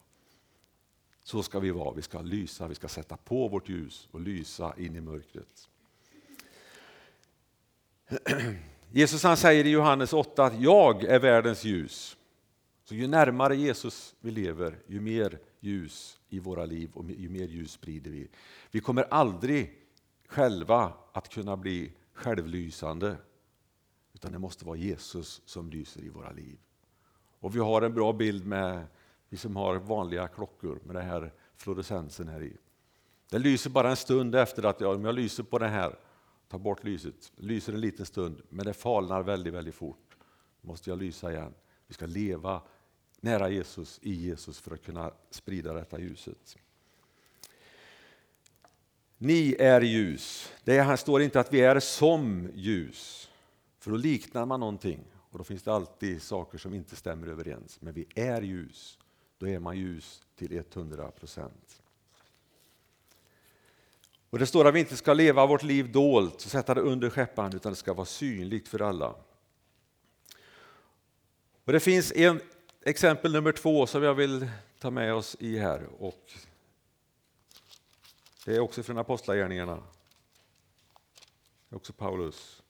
Så 1.29 1.43
ska 1.43 1.59
vi 1.59 1.71
vara, 1.71 1.93
vi 1.93 2.01
ska 2.01 2.21
lysa, 2.21 2.67
vi 2.67 2.75
ska 2.75 2.87
sätta 2.87 3.17
på 3.17 3.47
vårt 3.47 3.69
ljus 3.69 4.07
och 4.11 4.19
lysa 4.19 4.73
in 4.77 4.95
i 4.95 5.01
mörkret. 5.01 5.69
Jesus 8.91 9.23
han 9.23 9.37
säger 9.37 9.65
i 9.65 9.69
Johannes 9.69 10.13
8 10.13 10.43
att 10.43 10.61
jag 10.61 11.03
är 11.03 11.19
världens 11.19 11.63
ljus. 11.63 12.17
Så 12.83 12.95
ju 12.95 13.07
närmare 13.07 13.55
Jesus 13.55 14.15
vi 14.19 14.31
lever, 14.31 14.79
ju 14.87 15.01
mer 15.01 15.39
ljus 15.59 16.19
i 16.29 16.39
våra 16.39 16.65
liv 16.65 16.89
och 16.93 17.11
ju 17.11 17.29
mer 17.29 17.47
ljus 17.47 17.71
sprider 17.71 18.11
vi. 18.11 18.27
Vi 18.71 18.79
kommer 18.79 19.03
aldrig 19.03 19.77
själva 20.27 20.93
att 21.13 21.29
kunna 21.29 21.57
bli 21.57 21.91
självlysande. 22.13 23.17
Utan 24.13 24.31
det 24.31 24.39
måste 24.39 24.65
vara 24.65 24.77
Jesus 24.77 25.41
som 25.45 25.69
lyser 25.69 26.01
i 26.01 26.09
våra 26.09 26.31
liv. 26.31 26.57
Och 27.39 27.55
vi 27.55 27.59
har 27.59 27.81
en 27.81 27.93
bra 27.93 28.13
bild 28.13 28.45
med 28.45 28.87
vi 29.29 29.37
som 29.37 29.55
har 29.55 29.75
vanliga 29.75 30.27
klockor 30.27 30.79
med 30.83 30.95
den 30.95 31.05
här 31.05 31.33
fluorescensen 31.55 32.27
här 32.27 32.43
i. 32.43 32.57
Den 33.29 33.41
lyser 33.41 33.69
bara 33.69 33.89
en 33.89 33.95
stund 33.95 34.35
efter 34.35 34.63
att 34.63 34.81
jag, 34.81 34.95
om 34.95 35.05
jag 35.05 35.15
lyser 35.15 35.43
på 35.43 35.59
den 35.59 35.69
här, 35.69 35.99
tar 36.47 36.59
bort 36.59 36.83
lyset, 36.83 37.31
lyser 37.35 37.73
en 37.73 37.81
liten 37.81 38.05
stund, 38.05 38.41
men 38.49 38.65
det 38.65 38.73
falnar 38.73 39.23
väldigt, 39.23 39.53
väldigt 39.53 39.75
fort. 39.75 40.17
Då 40.61 40.67
måste 40.67 40.89
jag 40.89 40.99
lysa 40.99 41.31
igen. 41.31 41.53
Vi 41.87 41.93
ska 41.93 42.05
leva 42.05 42.61
nära 43.19 43.49
Jesus, 43.49 43.99
i 44.01 44.13
Jesus, 44.13 44.59
för 44.59 44.73
att 44.73 44.83
kunna 44.83 45.11
sprida 45.29 45.73
detta 45.73 45.99
ljuset. 45.99 46.57
Ni 49.17 49.55
är 49.59 49.81
ljus. 49.81 50.53
Det 50.63 50.99
står 50.99 51.21
inte 51.21 51.39
att 51.39 51.53
vi 51.53 51.61
är 51.61 51.79
som 51.79 52.49
ljus, 52.53 53.29
för 53.79 53.91
då 53.91 53.97
liknar 53.97 54.45
man 54.45 54.59
någonting 54.59 55.03
och 55.15 55.37
då 55.37 55.43
finns 55.43 55.63
det 55.63 55.73
alltid 55.73 56.21
saker 56.21 56.57
som 56.57 56.73
inte 56.73 56.95
stämmer 56.95 57.27
överens. 57.27 57.81
Men 57.81 57.93
vi 57.93 58.07
är 58.15 58.41
ljus, 58.41 58.99
då 59.39 59.47
är 59.47 59.59
man 59.59 59.77
ljus 59.77 60.21
till 60.35 60.57
100 60.57 61.11
procent. 61.11 61.81
Och 64.29 64.39
det 64.39 64.45
står 64.45 64.67
att 64.67 64.73
vi 64.73 64.79
inte 64.79 64.97
ska 64.97 65.13
leva 65.13 65.45
vårt 65.45 65.63
liv 65.63 65.91
dolt 65.91 66.35
och 66.35 66.41
sätta 66.41 66.73
det 66.73 66.81
under 66.81 67.09
skäppan, 67.09 67.55
utan 67.55 67.71
det 67.71 67.75
ska 67.75 67.93
vara 67.93 68.05
synligt 68.05 68.67
för 68.67 68.81
alla. 68.81 69.15
Och 71.63 71.73
Det 71.73 71.79
finns 71.79 72.11
en 72.11 72.41
exempel 72.81 73.31
nummer 73.31 73.51
två 73.51 73.87
som 73.87 74.03
jag 74.03 74.13
vill 74.13 74.49
ta 74.79 74.91
med 74.91 75.13
oss 75.13 75.37
i 75.39 75.57
här. 75.57 75.87
Och 75.99 76.33
det 78.45 78.55
är 78.55 78.59
också 78.59 78.83
från 78.83 78.97
Apostlagärningarna. 78.97 79.83
Det 81.69 81.75
är 81.75 81.77
också 81.77 81.93
Paulus. 81.93 82.61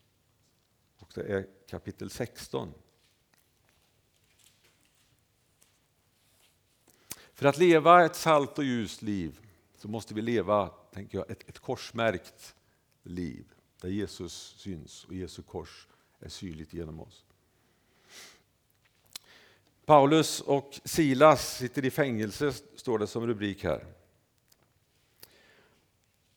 Och 0.99 1.11
det 1.15 1.21
är 1.21 1.47
kapitel 1.69 2.09
16. 2.09 2.73
För 7.39 7.47
att 7.47 7.57
leva 7.57 8.05
ett 8.05 8.15
salt 8.15 8.57
och 8.57 8.63
ljust 8.63 9.01
liv 9.01 9.39
så 9.77 9.87
måste 9.87 10.13
vi 10.13 10.21
leva 10.21 10.67
tänker 10.67 11.17
jag, 11.17 11.31
ett, 11.31 11.49
ett 11.49 11.59
korsmärkt 11.59 12.55
liv 13.03 13.45
där 13.81 13.89
Jesus 13.89 14.55
syns 14.57 15.05
och 15.05 15.13
Jesu 15.13 15.41
kors 15.41 15.87
är 16.19 16.29
synligt 16.29 16.73
genom 16.73 16.99
oss. 16.99 17.25
Paulus 19.85 20.41
och 20.41 20.79
Silas 20.83 21.57
sitter 21.57 21.85
i 21.85 21.91
fängelse, 21.91 22.53
står 22.75 22.99
det 22.99 23.07
som 23.07 23.27
rubrik 23.27 23.63
här. 23.63 23.85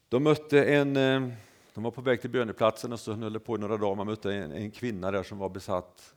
De 0.09 0.23
mötte 0.23 0.65
en, 0.65 0.97
eh, 0.97 1.29
de 1.75 1.85
var 1.85 1.91
på 1.91 2.01
väg 2.01 2.21
till 2.21 2.31
böneplatsen 2.31 2.93
och 2.93 3.01
så 3.01 3.13
höll 3.13 3.33
det 3.33 3.41
på 3.41 3.57
i 3.57 3.59
några 3.59 3.77
dagar. 3.77 3.97
Man 3.97 4.07
mötte 4.07 4.35
en, 4.35 4.53
en 4.53 4.71
kvinna 4.71 5.11
där 5.11 5.23
som 5.23 5.39
var 5.39 5.49
besatt, 5.49 6.15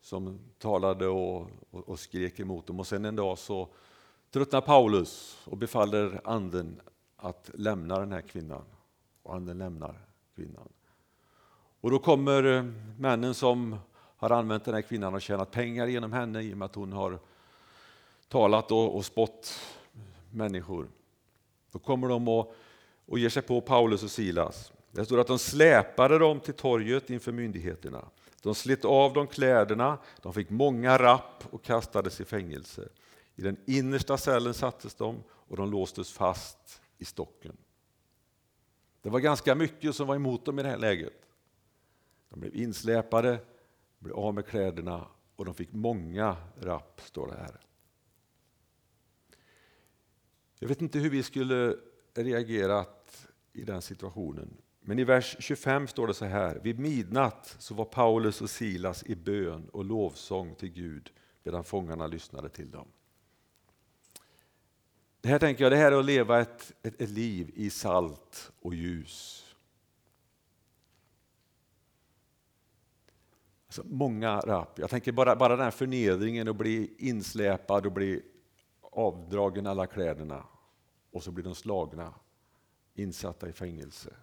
som 0.00 0.38
talade 0.58 1.06
och, 1.06 1.50
och, 1.70 1.88
och 1.88 2.00
skrek 2.00 2.40
emot 2.40 2.66
dem. 2.66 2.80
Och 2.80 2.86
sen 2.86 3.04
en 3.04 3.16
dag 3.16 3.38
så 3.38 3.68
tröttnar 4.32 4.60
Paulus 4.60 5.38
och 5.44 5.56
befaller 5.56 6.20
anden 6.24 6.80
att 7.16 7.50
lämna 7.54 7.98
den 7.98 8.12
här 8.12 8.20
kvinnan. 8.20 8.64
Och 9.22 9.34
anden 9.34 9.58
lämnar 9.58 10.06
kvinnan. 10.34 10.68
Och 11.80 11.90
då 11.90 11.98
kommer 11.98 12.44
eh, 12.56 12.64
männen 12.98 13.34
som 13.34 13.76
har 14.16 14.30
använt 14.30 14.64
den 14.64 14.74
här 14.74 14.82
kvinnan 14.82 15.14
och 15.14 15.22
tjänat 15.22 15.50
pengar 15.50 15.86
genom 15.86 16.12
henne 16.12 16.42
i 16.42 16.54
och 16.54 16.58
med 16.58 16.66
att 16.66 16.74
hon 16.74 16.92
har 16.92 17.18
talat 18.28 18.72
och, 18.72 18.96
och 18.96 19.04
spott 19.04 19.60
människor. 20.30 20.88
Då 21.72 21.78
kommer 21.78 22.08
de 22.08 22.28
och, 22.28 22.54
och 23.06 23.18
ger 23.18 23.28
sig 23.28 23.42
på 23.42 23.60
Paulus 23.60 24.02
och 24.02 24.10
Silas. 24.10 24.72
Det 24.90 25.04
står 25.04 25.20
att 25.20 25.26
de 25.26 25.38
släpade 25.38 26.18
dem 26.18 26.40
till 26.40 26.54
torget 26.54 27.10
inför 27.10 27.32
myndigheterna. 27.32 28.04
De 28.42 28.54
slet 28.54 28.84
av 28.84 29.12
dem 29.12 29.26
kläderna, 29.26 29.98
de 30.22 30.32
fick 30.32 30.50
många 30.50 30.98
rapp 30.98 31.44
och 31.50 31.62
kastades 31.62 32.20
i 32.20 32.24
fängelse. 32.24 32.88
I 33.36 33.42
den 33.42 33.56
innersta 33.66 34.18
cellen 34.18 34.54
sattes 34.54 34.94
de 34.94 35.22
och 35.30 35.56
de 35.56 35.70
låstes 35.70 36.12
fast 36.12 36.82
i 36.98 37.04
stocken. 37.04 37.56
Det 39.02 39.10
var 39.10 39.20
ganska 39.20 39.54
mycket 39.54 39.94
som 39.94 40.06
var 40.06 40.14
emot 40.14 40.44
dem 40.44 40.58
i 40.58 40.62
det 40.62 40.68
här 40.68 40.78
läget. 40.78 41.28
De 42.28 42.40
blev 42.40 42.56
insläpade, 42.56 43.38
blev 43.98 44.16
av 44.16 44.34
med 44.34 44.46
kläderna 44.46 45.08
och 45.36 45.44
de 45.44 45.54
fick 45.54 45.72
många 45.72 46.36
rapp, 46.60 47.00
står 47.04 47.26
det 47.26 47.36
här. 47.36 47.60
Jag 50.58 50.68
vet 50.68 50.82
inte 50.82 50.98
hur 50.98 51.10
vi 51.10 51.22
skulle 51.22 51.76
reagerat 52.14 53.28
i 53.52 53.64
den 53.64 53.82
situationen. 53.82 54.56
Men 54.80 54.98
i 54.98 55.04
vers 55.04 55.36
25 55.38 55.86
står 55.86 56.06
det 56.06 56.14
så 56.14 56.24
här. 56.24 56.60
Vid 56.62 56.78
midnatt 56.78 57.56
så 57.58 57.74
var 57.74 57.84
Paulus 57.84 58.40
och 58.40 58.50
Silas 58.50 59.04
i 59.06 59.14
bön 59.14 59.68
och 59.68 59.84
lovsång 59.84 60.54
till 60.54 60.68
Gud 60.68 61.12
medan 61.42 61.64
fångarna 61.64 62.06
lyssnade 62.06 62.48
till 62.48 62.70
dem. 62.70 62.88
Det 65.22 65.28
här 65.28 65.38
tänker 65.38 65.64
jag, 65.64 65.72
det 65.72 65.76
här 65.76 65.92
är 65.92 65.98
att 65.98 66.04
leva 66.04 66.40
ett, 66.40 66.72
ett, 66.82 67.00
ett 67.00 67.10
liv 67.10 67.50
i 67.54 67.70
salt 67.70 68.52
och 68.60 68.74
ljus. 68.74 69.46
Alltså 73.66 73.82
många 73.84 74.40
rap. 74.40 74.78
Jag 74.78 74.90
tänker 74.90 75.12
bara, 75.12 75.36
bara 75.36 75.56
den 75.56 75.64
här 75.64 75.70
förnedringen 75.70 76.48
att 76.48 76.56
bli 76.56 76.94
insläpad 76.98 77.86
och 77.86 77.92
bli 77.92 78.22
avdragen 78.80 79.66
alla 79.66 79.86
kläderna 79.86 80.44
och 81.10 81.22
så 81.22 81.30
blir 81.30 81.44
de 81.44 81.54
slagna, 81.54 82.14
insatta 82.94 83.48
i 83.48 83.52
fängelse. 83.52 84.14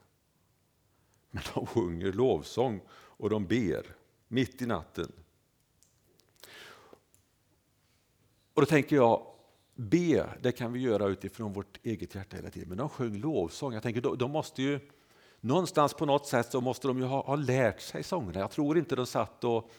Men 1.32 1.44
de 1.54 1.66
sjunger 1.66 2.14
lovsång 2.14 2.82
och 2.92 3.30
de 3.30 3.46
ber 3.46 3.96
mitt 4.28 4.62
i 4.62 4.66
natten. 4.66 5.12
Och 8.54 8.62
då 8.62 8.66
tänker 8.66 8.96
jag, 8.96 9.29
be, 9.80 10.30
det 10.42 10.52
kan 10.52 10.74
vi 10.74 10.80
göra 10.80 11.08
utifrån 11.08 11.54
vårt 11.54 11.86
eget 11.86 12.16
hjärta 12.16 12.36
hela 12.36 12.50
tiden. 12.50 12.70
Men 12.70 12.78
de 12.78 12.90
sjöng 12.90 13.18
lovsång. 13.18 13.74
Jag 13.74 13.84
tänker, 13.84 14.16
de 14.16 14.32
måste 14.32 14.62
ju 14.62 14.80
någonstans 15.40 15.94
på 15.94 16.06
något 16.06 16.28
sätt 16.28 16.52
så 16.52 16.62
måste 16.62 16.88
de 16.88 16.98
ju 16.98 17.04
ha, 17.04 17.26
ha 17.26 17.36
lärt 17.36 17.82
sig 17.82 18.04
sångerna. 18.04 18.40
Jag 18.40 18.52
tror 18.52 18.78
inte 18.78 18.96
de 18.96 19.06
satt 19.06 19.44
och 19.44 19.72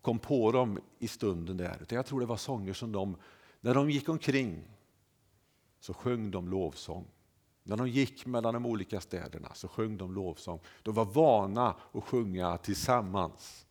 kom 0.00 0.18
på 0.18 0.52
dem 0.52 0.80
i 0.98 1.08
stunden 1.08 1.56
där. 1.56 1.78
Utan 1.82 1.96
jag 1.96 2.06
tror 2.06 2.20
det 2.20 2.26
var 2.26 2.36
sånger 2.36 2.72
som 2.72 2.92
de, 2.92 3.16
när 3.60 3.74
de 3.74 3.90
gick 3.90 4.08
omkring 4.08 4.64
så 5.80 5.94
sjöng 5.94 6.30
de 6.30 6.48
lovsång. 6.48 7.06
När 7.62 7.76
de 7.76 7.88
gick 7.88 8.26
mellan 8.26 8.54
de 8.54 8.66
olika 8.66 9.00
städerna 9.00 9.54
så 9.54 9.68
sjöng 9.68 9.96
de 9.96 10.14
lovsång. 10.14 10.60
De 10.82 10.94
var 10.94 11.04
vana 11.04 11.74
att 11.92 12.04
sjunga 12.04 12.58
tillsammans. 12.58 13.66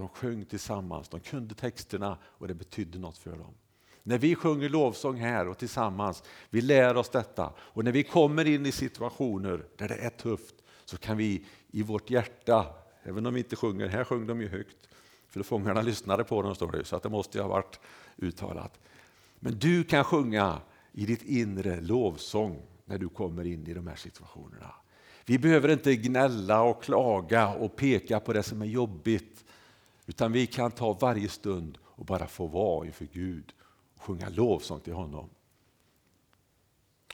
De 0.00 0.08
sjöng 0.08 0.44
tillsammans, 0.44 1.08
de 1.08 1.20
kunde 1.20 1.54
texterna 1.54 2.18
och 2.22 2.48
det 2.48 2.54
betydde 2.54 2.98
något 2.98 3.18
för 3.18 3.36
dem. 3.36 3.54
När 4.02 4.18
vi 4.18 4.34
sjunger 4.34 4.68
lovsång 4.68 5.16
här 5.16 5.48
och 5.48 5.58
tillsammans, 5.58 6.22
vi 6.50 6.60
lär 6.60 6.96
oss 6.96 7.08
detta. 7.08 7.52
Och 7.58 7.84
när 7.84 7.92
vi 7.92 8.02
kommer 8.02 8.46
in 8.46 8.66
i 8.66 8.72
situationer 8.72 9.64
där 9.76 9.88
det 9.88 9.94
är 9.94 10.10
tufft 10.10 10.54
så 10.84 10.96
kan 10.96 11.16
vi 11.16 11.46
i 11.70 11.82
vårt 11.82 12.10
hjärta, 12.10 12.66
även 13.02 13.26
om 13.26 13.34
vi 13.34 13.40
inte 13.40 13.56
sjunger, 13.56 13.88
här 13.88 14.04
sjöng 14.04 14.26
de 14.26 14.40
ju 14.40 14.48
högt, 14.48 14.88
för 15.28 15.42
fångarna 15.42 15.82
lyssnade 15.82 16.24
på 16.24 16.42
dem 16.42 16.54
står 16.54 16.72
det, 16.72 16.84
så 16.84 16.96
att 16.96 17.02
det 17.02 17.08
måste 17.08 17.38
ju 17.38 17.42
ha 17.42 17.48
varit 17.48 17.80
uttalat. 18.16 18.80
Men 19.38 19.58
du 19.58 19.84
kan 19.84 20.04
sjunga 20.04 20.60
i 20.92 21.06
ditt 21.06 21.22
inre 21.22 21.80
lovsång 21.80 22.62
när 22.84 22.98
du 22.98 23.08
kommer 23.08 23.46
in 23.46 23.66
i 23.66 23.74
de 23.74 23.86
här 23.86 23.96
situationerna. 23.96 24.74
Vi 25.24 25.38
behöver 25.38 25.68
inte 25.68 25.96
gnälla 25.96 26.62
och 26.62 26.82
klaga 26.82 27.48
och 27.48 27.76
peka 27.76 28.20
på 28.20 28.32
det 28.32 28.42
som 28.42 28.62
är 28.62 28.66
jobbigt, 28.66 29.44
utan 30.10 30.32
vi 30.32 30.46
kan 30.46 30.70
ta 30.70 30.92
varje 30.92 31.28
stund 31.28 31.78
och 31.84 32.04
bara 32.04 32.26
få 32.26 32.46
vara 32.46 32.86
inför 32.86 33.04
Gud 33.04 33.52
och 33.94 34.02
sjunga 34.02 34.28
lovsång 34.28 34.80
till 34.80 34.92
honom. 34.92 35.30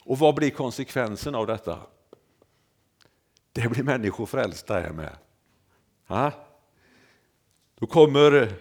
Och 0.04 0.18
vad 0.18 0.34
blir 0.34 0.50
konsekvensen 0.50 1.34
av 1.34 1.46
detta? 1.46 1.80
Det 3.52 3.68
blir 3.68 3.82
människor 3.82 4.26
frälsta 4.26 4.74
här 4.74 4.92
med. 4.92 5.16
Ha? 6.06 6.32
Då 7.78 7.86
kommer 7.86 8.52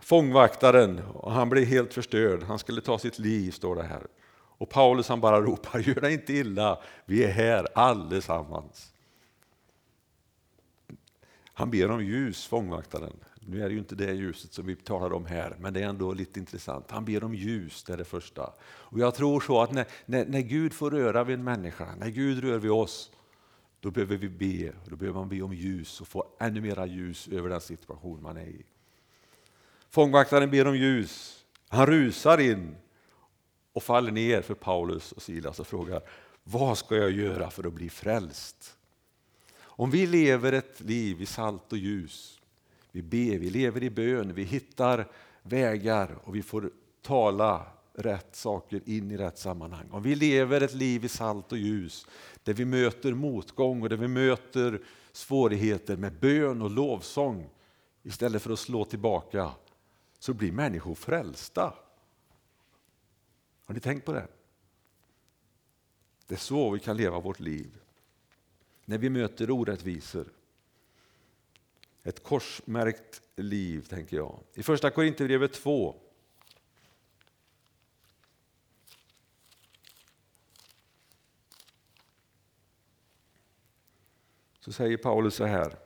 fångvaktaren 0.00 0.98
och 0.98 1.32
han 1.32 1.48
blir 1.48 1.66
helt 1.66 1.94
förstörd. 1.94 2.42
Han 2.42 2.58
skulle 2.58 2.80
ta 2.80 2.98
sitt 2.98 3.18
liv, 3.18 3.50
står 3.50 3.76
det 3.76 3.82
här. 3.82 4.06
Och 4.34 4.68
Paulus 4.68 5.08
han 5.08 5.20
bara 5.20 5.40
ropar, 5.40 5.78
gör 5.78 6.00
dig 6.00 6.12
inte 6.12 6.32
illa, 6.32 6.82
vi 7.04 7.24
är 7.24 7.30
här 7.30 7.66
allesammans. 7.74 8.94
Han 11.54 11.70
ber 11.70 11.90
om 11.90 12.04
ljus, 12.04 12.46
fångvaktaren. 12.46 13.24
Nu 13.46 13.62
är 13.62 13.68
det 13.68 13.72
ju 13.72 13.78
inte 13.78 13.94
det 13.94 14.12
ljuset 14.12 14.52
som 14.52 14.66
vi 14.66 14.76
talar 14.76 15.12
om 15.12 15.26
här, 15.26 15.56
men 15.60 15.72
det 15.72 15.82
är 15.82 15.88
ändå 15.88 16.12
lite 16.12 16.40
intressant. 16.40 16.90
Han 16.90 17.04
ber 17.04 17.24
om 17.24 17.34
ljus, 17.34 17.84
det 17.84 17.92
är 17.92 17.96
det 17.96 18.04
första. 18.04 18.52
Och 18.64 18.98
jag 18.98 19.14
tror 19.14 19.40
så 19.40 19.62
att 19.62 19.72
när, 19.72 19.86
när, 20.06 20.26
när 20.26 20.40
Gud 20.40 20.72
får 20.72 20.90
röra 20.90 21.24
vid 21.24 21.34
en 21.34 21.44
människa, 21.44 21.94
när 21.98 22.08
Gud 22.08 22.44
rör 22.44 22.58
vid 22.58 22.70
oss, 22.70 23.10
då 23.80 23.90
behöver 23.90 24.16
vi 24.16 24.28
be, 24.28 24.72
då 24.86 24.96
behöver 24.96 25.18
man 25.18 25.28
be 25.28 25.42
om 25.42 25.52
ljus 25.52 26.00
och 26.00 26.08
få 26.08 26.26
ännu 26.40 26.60
mera 26.60 26.86
ljus 26.86 27.28
över 27.28 27.48
den 27.48 27.60
situation 27.60 28.22
man 28.22 28.36
är 28.36 28.46
i. 28.46 28.64
Fångvaktaren 29.90 30.50
ber 30.50 30.66
om 30.66 30.76
ljus, 30.76 31.44
han 31.68 31.86
rusar 31.86 32.40
in 32.40 32.76
och 33.72 33.82
faller 33.82 34.12
ner 34.12 34.42
för 34.42 34.54
Paulus 34.54 35.12
och 35.12 35.22
Silas 35.22 35.60
och 35.60 35.66
frågar 35.66 36.02
vad 36.44 36.78
ska 36.78 36.96
jag 36.96 37.10
göra 37.10 37.50
för 37.50 37.66
att 37.66 37.72
bli 37.72 37.90
frälst? 37.90 38.76
Om 39.60 39.90
vi 39.90 40.06
lever 40.06 40.52
ett 40.52 40.80
liv 40.80 41.22
i 41.22 41.26
salt 41.26 41.72
och 41.72 41.78
ljus, 41.78 42.41
vi 42.92 43.02
ber, 43.02 43.38
vi 43.38 43.50
lever 43.50 43.82
i 43.82 43.90
bön, 43.90 44.34
vi 44.34 44.42
hittar 44.42 45.08
vägar 45.42 46.18
och 46.24 46.36
vi 46.36 46.42
får 46.42 46.70
tala 47.02 47.66
rätt 47.94 48.36
saker 48.36 48.80
in 48.86 49.10
i 49.10 49.16
rätt 49.16 49.38
sammanhang. 49.38 49.88
Om 49.90 50.02
vi 50.02 50.14
lever 50.14 50.60
ett 50.60 50.74
liv 50.74 51.04
i 51.04 51.08
salt 51.08 51.52
och 51.52 51.58
ljus 51.58 52.06
där 52.42 52.52
vi 52.52 52.64
möter 52.64 53.14
motgång 53.14 53.82
och 53.82 53.88
där 53.88 53.96
vi 53.96 54.08
möter 54.08 54.80
svårigheter 55.12 55.96
med 55.96 56.12
bön 56.12 56.62
och 56.62 56.70
lovsång 56.70 57.50
istället 58.02 58.42
för 58.42 58.52
att 58.52 58.58
slå 58.58 58.84
tillbaka 58.84 59.50
så 60.18 60.34
blir 60.34 60.52
människor 60.52 60.94
frälsta. 60.94 61.74
Har 63.66 63.74
ni 63.74 63.80
tänkt 63.80 64.06
på 64.06 64.12
det? 64.12 64.28
Det 66.26 66.34
är 66.34 66.38
så 66.38 66.70
vi 66.70 66.80
kan 66.80 66.96
leva 66.96 67.20
vårt 67.20 67.40
liv. 67.40 67.70
När 68.84 68.98
vi 68.98 69.10
möter 69.10 69.50
orättvisor. 69.50 70.26
Ett 72.04 72.22
korsmärkt 72.22 73.22
liv, 73.36 73.86
tänker 73.88 74.16
jag. 74.16 74.40
I 74.54 74.62
första 74.62 74.90
Korinthierbrevet 74.90 75.52
2 75.52 75.96
så 84.60 84.72
säger 84.72 84.96
Paulus 84.96 85.34
så 85.34 85.44
här. 85.44 85.76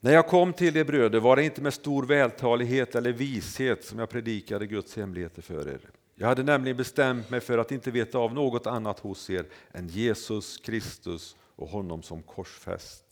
När 0.00 0.12
jag 0.12 0.28
kom 0.28 0.52
till 0.52 0.76
er 0.76 0.84
bröder 0.84 1.20
var 1.20 1.36
det 1.36 1.44
inte 1.44 1.62
med 1.62 1.74
stor 1.74 2.06
vältalighet 2.06 2.94
eller 2.94 3.12
vishet 3.12 3.84
som 3.84 3.98
jag 3.98 4.10
predikade 4.10 4.66
Guds 4.66 4.96
hemligheter 4.96 5.42
för 5.42 5.68
er. 5.68 5.90
Jag 6.14 6.26
hade 6.26 6.42
nämligen 6.42 6.76
bestämt 6.76 7.30
mig 7.30 7.40
för 7.40 7.58
att 7.58 7.72
inte 7.72 7.90
veta 7.90 8.18
av 8.18 8.34
något 8.34 8.66
annat 8.66 8.98
hos 8.98 9.30
er 9.30 9.46
än 9.72 9.88
Jesus 9.88 10.56
Kristus 10.56 11.36
och 11.56 11.68
honom 11.68 12.02
som 12.02 12.22
korsfäst. 12.22 13.11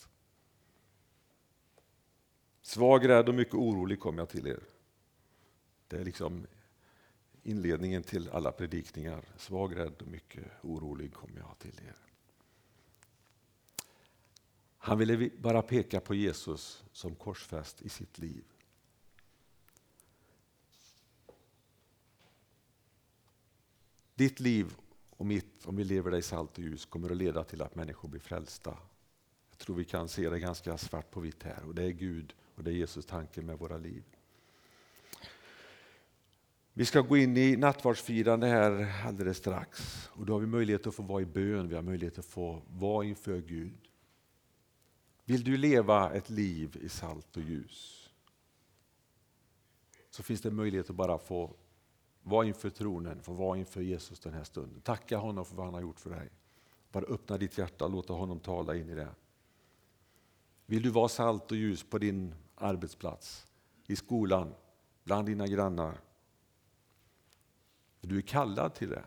Svag, 2.71 3.09
rädd 3.09 3.29
och 3.29 3.35
mycket 3.35 3.55
orolig 3.55 4.01
kom 4.01 4.19
jag 4.19 4.29
till 4.29 4.47
er. 4.47 4.61
Det 5.89 5.97
är 5.97 6.05
liksom 6.05 6.47
inledningen 7.43 8.03
till 8.03 8.29
alla 8.29 8.53
predikningar. 8.53 9.25
Svag, 9.37 9.77
rädd 9.77 10.03
och 10.03 10.07
mycket 10.07 10.45
orolig 10.63 11.15
kom 11.15 11.31
jag 11.37 11.59
till 11.59 11.81
er. 11.87 11.97
Han 14.79 14.99
ville 14.99 15.31
bara 15.39 15.63
peka 15.63 16.01
på 16.01 16.15
Jesus 16.15 16.85
som 16.93 17.15
korsfäst 17.15 17.83
i 17.83 17.89
sitt 17.89 18.19
liv. 18.19 18.45
Ditt 24.15 24.41
liv 24.41 24.77
och 25.11 25.27
mitt, 25.27 25.67
om 25.67 25.77
vi 25.77 25.85
lever 25.85 26.11
det 26.11 26.19
i 26.19 26.23
salt 26.23 26.59
och 26.59 26.65
ljus, 26.65 26.87
kommer 26.87 27.11
att 27.11 27.17
leda 27.17 27.45
till 27.45 27.63
att 27.63 27.75
människor 27.75 28.09
blir 28.09 28.21
frälsta. 28.21 28.79
Jag 29.51 29.59
tror 29.59 29.77
vi 29.77 29.85
kan 29.85 30.09
se 30.09 30.31
det 30.31 30.41
ganska 30.41 30.79
svart 30.79 31.11
på 31.11 31.21
vitt 31.21 31.43
här 31.43 31.65
och 31.65 31.75
det 31.75 31.83
är 31.83 31.91
Gud 31.91 32.35
och 32.61 32.65
det 32.65 32.71
är 32.71 32.75
Jesus 32.75 33.07
tanke 33.07 33.43
med 33.43 33.59
våra 33.59 33.77
liv. 33.79 34.03
Vi 36.73 36.85
ska 36.85 37.01
gå 37.01 37.17
in 37.17 37.37
i 37.37 37.57
nattvardsfirande 37.57 38.47
här 38.47 39.03
alldeles 39.07 39.37
strax 39.37 40.09
och 40.13 40.27
då 40.27 40.33
har 40.33 40.41
vi 40.41 40.47
möjlighet 40.47 40.87
att 40.87 40.95
få 40.95 41.03
vara 41.03 41.23
i 41.23 41.27
bön, 41.27 41.69
vi 41.69 41.75
har 41.75 41.83
möjlighet 41.83 42.19
att 42.19 42.25
få 42.25 42.63
vara 42.69 43.05
inför 43.05 43.41
Gud. 43.41 43.73
Vill 45.25 45.45
du 45.45 45.57
leva 45.57 46.13
ett 46.13 46.31
liv 46.31 46.77
i 46.83 46.89
salt 46.89 47.37
och 47.37 47.43
ljus 47.43 48.11
så 50.11 50.23
finns 50.23 50.41
det 50.41 50.51
möjlighet 50.51 50.91
att 50.91 50.97
bara 50.97 51.19
få 51.19 51.55
vara 52.23 52.47
inför 52.47 52.71
tronen, 52.71 53.23
få 53.23 53.33
vara 53.33 53.59
inför 53.59 53.81
Jesus 53.81 54.21
den 54.21 54.33
här 54.33 54.45
stunden. 54.45 54.81
Tacka 54.81 55.19
honom 55.19 55.45
för 55.45 55.57
vad 55.57 55.67
han 55.67 55.75
har 55.75 55.81
gjort 55.81 56.01
för 56.01 56.11
dig. 56.11 56.29
Bara 56.93 57.05
öppna 57.05 57.39
ditt 57.39 57.59
hjärta 57.59 57.85
och 57.85 57.91
låta 57.91 58.13
honom 58.13 58.41
tala 58.41 58.77
in 58.77 58.91
i 58.91 58.95
det. 58.95 59.09
Vill 60.71 60.83
du 60.83 60.91
vara 60.91 61.09
salt 61.09 61.51
och 61.51 61.57
ljus 61.57 61.83
på 61.83 61.99
din 61.99 62.35
arbetsplats, 62.61 63.47
i 63.87 63.97
skolan, 63.97 64.55
bland 65.05 65.27
dina 65.27 65.47
grannar? 65.47 66.01
Du 68.01 68.19
är 68.19 68.23
kallad 68.23 68.75
till 68.75 68.89
det. 68.89 69.05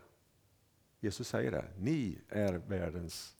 Jesus 1.00 1.28
säger 1.28 1.50
det. 1.50 1.72
Ni 1.78 2.18
är 2.28 2.52
världens 2.52 3.36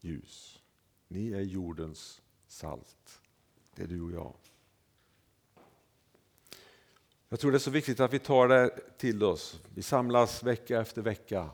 ljus. 0.00 0.62
Ni 1.08 1.32
är 1.32 1.40
jordens 1.40 2.22
salt. 2.46 3.20
Det 3.74 3.82
är 3.82 3.86
du 3.86 4.02
och 4.02 4.12
jag. 4.12 4.34
Jag 7.28 7.40
tror 7.40 7.52
det 7.52 7.56
är 7.56 7.58
så 7.58 7.70
viktigt 7.70 8.00
att 8.00 8.12
vi 8.12 8.18
tar 8.18 8.48
det 8.48 8.98
till 8.98 9.22
oss. 9.22 9.60
Vi 9.74 9.82
samlas 9.82 10.42
vecka 10.42 10.80
efter 10.80 11.02
vecka 11.02 11.50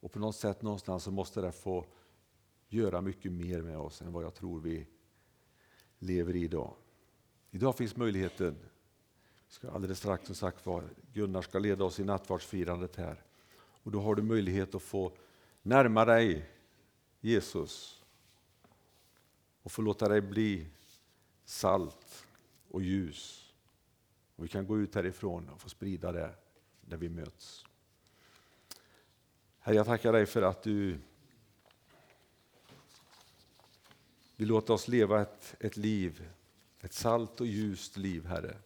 och 0.00 0.12
på 0.12 0.18
något 0.18 0.36
sätt 0.36 0.62
någonstans 0.62 1.02
så 1.02 1.10
måste 1.10 1.40
det 1.40 1.52
få 1.52 1.86
göra 2.68 3.00
mycket 3.00 3.32
mer 3.32 3.62
med 3.62 3.78
oss 3.78 4.02
än 4.02 4.12
vad 4.12 4.24
jag 4.24 4.34
tror 4.34 4.60
vi 4.60 4.86
lever 6.02 6.36
i 6.36 6.44
idag. 6.44 6.74
Idag 7.50 7.76
finns 7.76 7.96
möjligheten, 7.96 8.54
vi 9.48 9.54
ska 9.54 9.70
alldeles 9.70 9.98
strax 9.98 10.26
som 10.26 10.34
sagt 10.34 10.66
var, 10.66 10.84
Gunnar 11.12 11.42
ska 11.42 11.58
leda 11.58 11.84
oss 11.84 12.00
i 12.00 12.04
nattvardsfirandet 12.04 12.96
här. 12.96 13.22
Och 13.56 13.90
då 13.92 14.00
har 14.00 14.14
du 14.14 14.22
möjlighet 14.22 14.74
att 14.74 14.82
få 14.82 15.12
närma 15.62 16.04
dig 16.04 16.50
Jesus 17.20 18.02
och 19.62 19.72
få 19.72 19.82
låta 19.82 20.08
dig 20.08 20.20
bli 20.20 20.66
salt 21.44 22.26
och 22.68 22.82
ljus. 22.82 23.52
Och 24.36 24.44
vi 24.44 24.48
kan 24.48 24.66
gå 24.66 24.78
ut 24.78 24.94
härifrån 24.94 25.48
och 25.48 25.60
få 25.60 25.68
sprida 25.68 26.12
det 26.12 26.34
där 26.80 26.96
vi 26.96 27.08
möts. 27.08 27.64
Herre, 29.58 29.76
jag 29.76 29.86
tackar 29.86 30.12
dig 30.12 30.26
för 30.26 30.42
att 30.42 30.62
du 30.62 30.98
vill 34.42 34.48
låta 34.48 34.72
oss 34.72 34.88
leva 34.88 35.22
ett, 35.22 35.54
ett 35.60 35.76
liv, 35.76 36.28
ett 36.80 36.92
salt 36.92 37.40
och 37.40 37.46
ljust 37.46 37.96
liv, 37.96 38.26
Herre. 38.26 38.56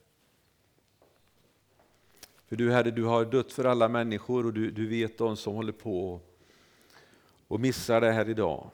För 2.47 2.57
du, 2.57 2.73
Herre, 2.73 2.91
du 2.91 3.05
har 3.05 3.25
dött 3.25 3.53
för 3.53 3.65
alla 3.65 3.89
människor 3.89 4.47
och 4.47 4.53
du, 4.53 4.71
du 4.71 4.87
vet 4.87 5.19
de 5.19 5.37
som 5.37 5.55
håller 5.55 5.73
på 5.73 6.21
och 7.49 7.61
missar 7.61 8.01
det 8.01 8.13
här 8.13 8.29
idag. 8.29 8.71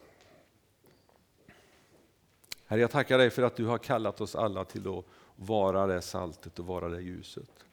Herre, 2.67 2.81
jag 2.81 2.91
tackar 2.91 3.19
dig 3.19 3.31
för 3.31 3.43
att 3.43 3.57
du 3.57 3.67
har 3.67 3.79
kallat 3.79 4.21
oss 4.21 4.37
alla 4.37 4.65
till 4.65 4.99
att 4.99 5.05
vara 5.37 5.87
det 5.87 6.03
saltet 6.03 6.59
och 6.59 6.67
vara 6.67 6.89
det 6.89 7.01
ljuset. 7.01 7.65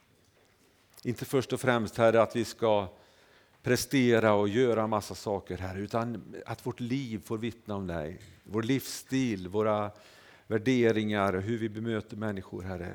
Inte 1.04 1.26
först 1.26 1.54
och 1.54 1.60
främst, 1.60 1.98
Herre, 1.98 2.22
att 2.22 2.36
vi 2.36 2.46
ska 2.46 2.88
prestera 3.64 4.34
och 4.34 4.50
göra 4.50 4.88
massa 4.88 5.16
saker 5.16 5.58
här, 5.58 5.78
utan 5.78 6.36
att 6.46 6.66
vårt 6.66 6.80
liv 6.80 7.22
får 7.26 7.38
vittna 7.38 7.76
om 7.76 7.88
dig. 7.88 8.22
Vår 8.44 8.64
livsstil, 8.64 9.48
våra 9.48 9.92
värderingar, 10.48 11.34
hur 11.34 11.58
vi 11.58 11.70
bemöter 11.70 12.18
människor, 12.18 12.62
Herre, 12.62 12.94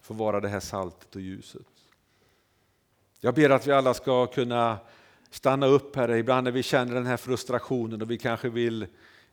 får 0.00 0.14
vara 0.14 0.40
det 0.40 0.48
här 0.48 0.60
saltet 0.60 1.16
och 1.16 1.20
ljuset. 1.20 1.66
Jag 3.20 3.34
ber 3.34 3.50
att 3.50 3.66
vi 3.66 3.72
alla 3.72 3.94
ska 3.94 4.26
kunna 4.26 4.78
stanna 5.30 5.66
upp, 5.66 5.96
Herre, 5.96 6.18
ibland 6.18 6.44
när 6.44 6.50
vi 6.50 6.62
känner 6.62 6.94
den 6.94 7.06
här 7.06 7.16
frustrationen 7.16 8.02
och 8.02 8.10
vi 8.10 8.18
kanske 8.18 8.48
vill 8.48 8.86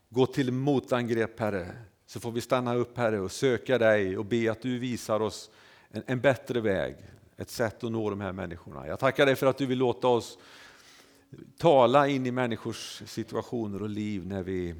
gå 0.09 0.25
till 0.25 0.51
motangrepp, 0.51 1.39
Herre, 1.39 1.71
så 2.05 2.19
får 2.19 2.31
vi 2.31 2.41
stanna 2.41 2.75
upp, 2.75 2.97
Herre, 2.97 3.19
och 3.19 3.31
söka 3.31 3.77
dig 3.77 4.17
och 4.17 4.25
be 4.25 4.51
att 4.51 4.61
du 4.61 4.79
visar 4.79 5.19
oss 5.19 5.49
en, 5.91 6.03
en 6.07 6.19
bättre 6.19 6.61
väg, 6.61 6.95
ett 7.37 7.49
sätt 7.49 7.83
att 7.83 7.91
nå 7.91 8.09
de 8.09 8.21
här 8.21 8.31
människorna. 8.31 8.87
Jag 8.87 8.99
tackar 8.99 9.25
dig 9.25 9.35
för 9.35 9.47
att 9.47 9.57
du 9.57 9.65
vill 9.65 9.77
låta 9.77 10.07
oss 10.07 10.37
tala 11.57 12.07
in 12.07 12.25
i 12.25 12.31
människors 12.31 13.03
situationer 13.05 13.81
och 13.81 13.89
liv 13.89 14.27
när 14.27 14.43
vi 14.43 14.75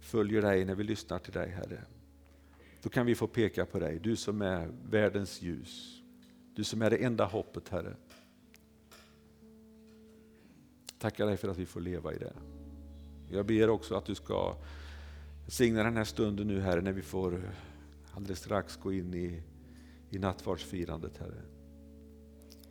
följer 0.00 0.42
dig, 0.42 0.64
när 0.64 0.74
vi 0.74 0.84
lyssnar 0.84 1.18
till 1.18 1.32
dig, 1.32 1.50
Herre. 1.50 1.84
Då 2.82 2.88
kan 2.88 3.06
vi 3.06 3.14
få 3.14 3.26
peka 3.26 3.66
på 3.66 3.78
dig, 3.78 3.98
du 3.98 4.16
som 4.16 4.42
är 4.42 4.70
världens 4.90 5.42
ljus. 5.42 6.02
Du 6.54 6.64
som 6.64 6.82
är 6.82 6.90
det 6.90 6.96
enda 6.96 7.24
hoppet, 7.24 7.68
Herre. 7.68 7.96
Tackar 10.98 11.26
dig 11.26 11.36
för 11.36 11.48
att 11.48 11.58
vi 11.58 11.66
får 11.66 11.80
leva 11.80 12.14
i 12.14 12.18
det. 12.18 12.32
Jag 13.30 13.46
ber 13.46 13.70
också 13.70 13.94
att 13.94 14.04
du 14.04 14.14
ska 14.14 14.56
signa 15.48 15.82
den 15.82 15.96
här 15.96 16.04
stunden 16.04 16.46
nu, 16.46 16.60
Herre, 16.60 16.80
när 16.80 16.92
vi 16.92 17.02
får 17.02 17.52
alldeles 18.14 18.38
strax 18.38 18.76
gå 18.76 18.92
in 18.92 19.14
i, 19.14 19.42
i 20.10 20.18
nattvardsfirandet, 20.18 21.16
Herre. 21.16 21.42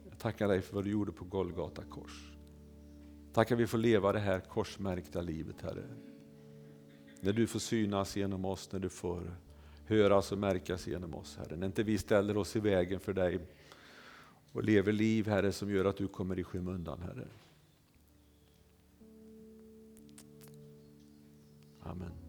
Jag 0.09 0.19
tackar 0.19 0.47
dig 0.47 0.61
för 0.61 0.75
vad 0.75 0.83
du 0.83 0.91
gjorde 0.91 1.11
på 1.11 1.25
Golgata 1.25 1.83
kors. 1.83 2.34
Tack 3.35 3.51
att 3.51 3.59
vi 3.59 3.67
får 3.67 3.77
leva 3.77 4.11
det 4.11 4.19
här 4.19 4.39
korsmärkta 4.39 5.21
livet, 5.21 5.61
Herre. 5.61 5.83
När 7.19 7.33
du 7.33 7.47
får 7.47 7.59
synas 7.59 8.15
genom 8.15 8.45
oss, 8.45 8.71
när 8.71 8.79
du 8.79 8.89
får 8.89 9.35
höras 9.85 10.31
och 10.31 10.37
märkas 10.37 10.87
genom 10.87 11.15
oss, 11.15 11.37
Herre. 11.37 11.55
När 11.55 11.67
inte 11.67 11.83
vi 11.83 11.97
ställer 11.97 12.37
oss 12.37 12.55
i 12.55 12.59
vägen 12.59 12.99
för 12.99 13.13
dig 13.13 13.39
och 14.51 14.63
lever 14.63 14.91
liv, 14.91 15.27
Herre, 15.27 15.51
som 15.51 15.71
gör 15.71 15.85
att 15.85 15.97
du 15.97 16.07
kommer 16.07 16.39
i 16.39 16.43
skymundan, 16.43 17.01
Herre. 17.01 17.27
Amen. 21.81 22.24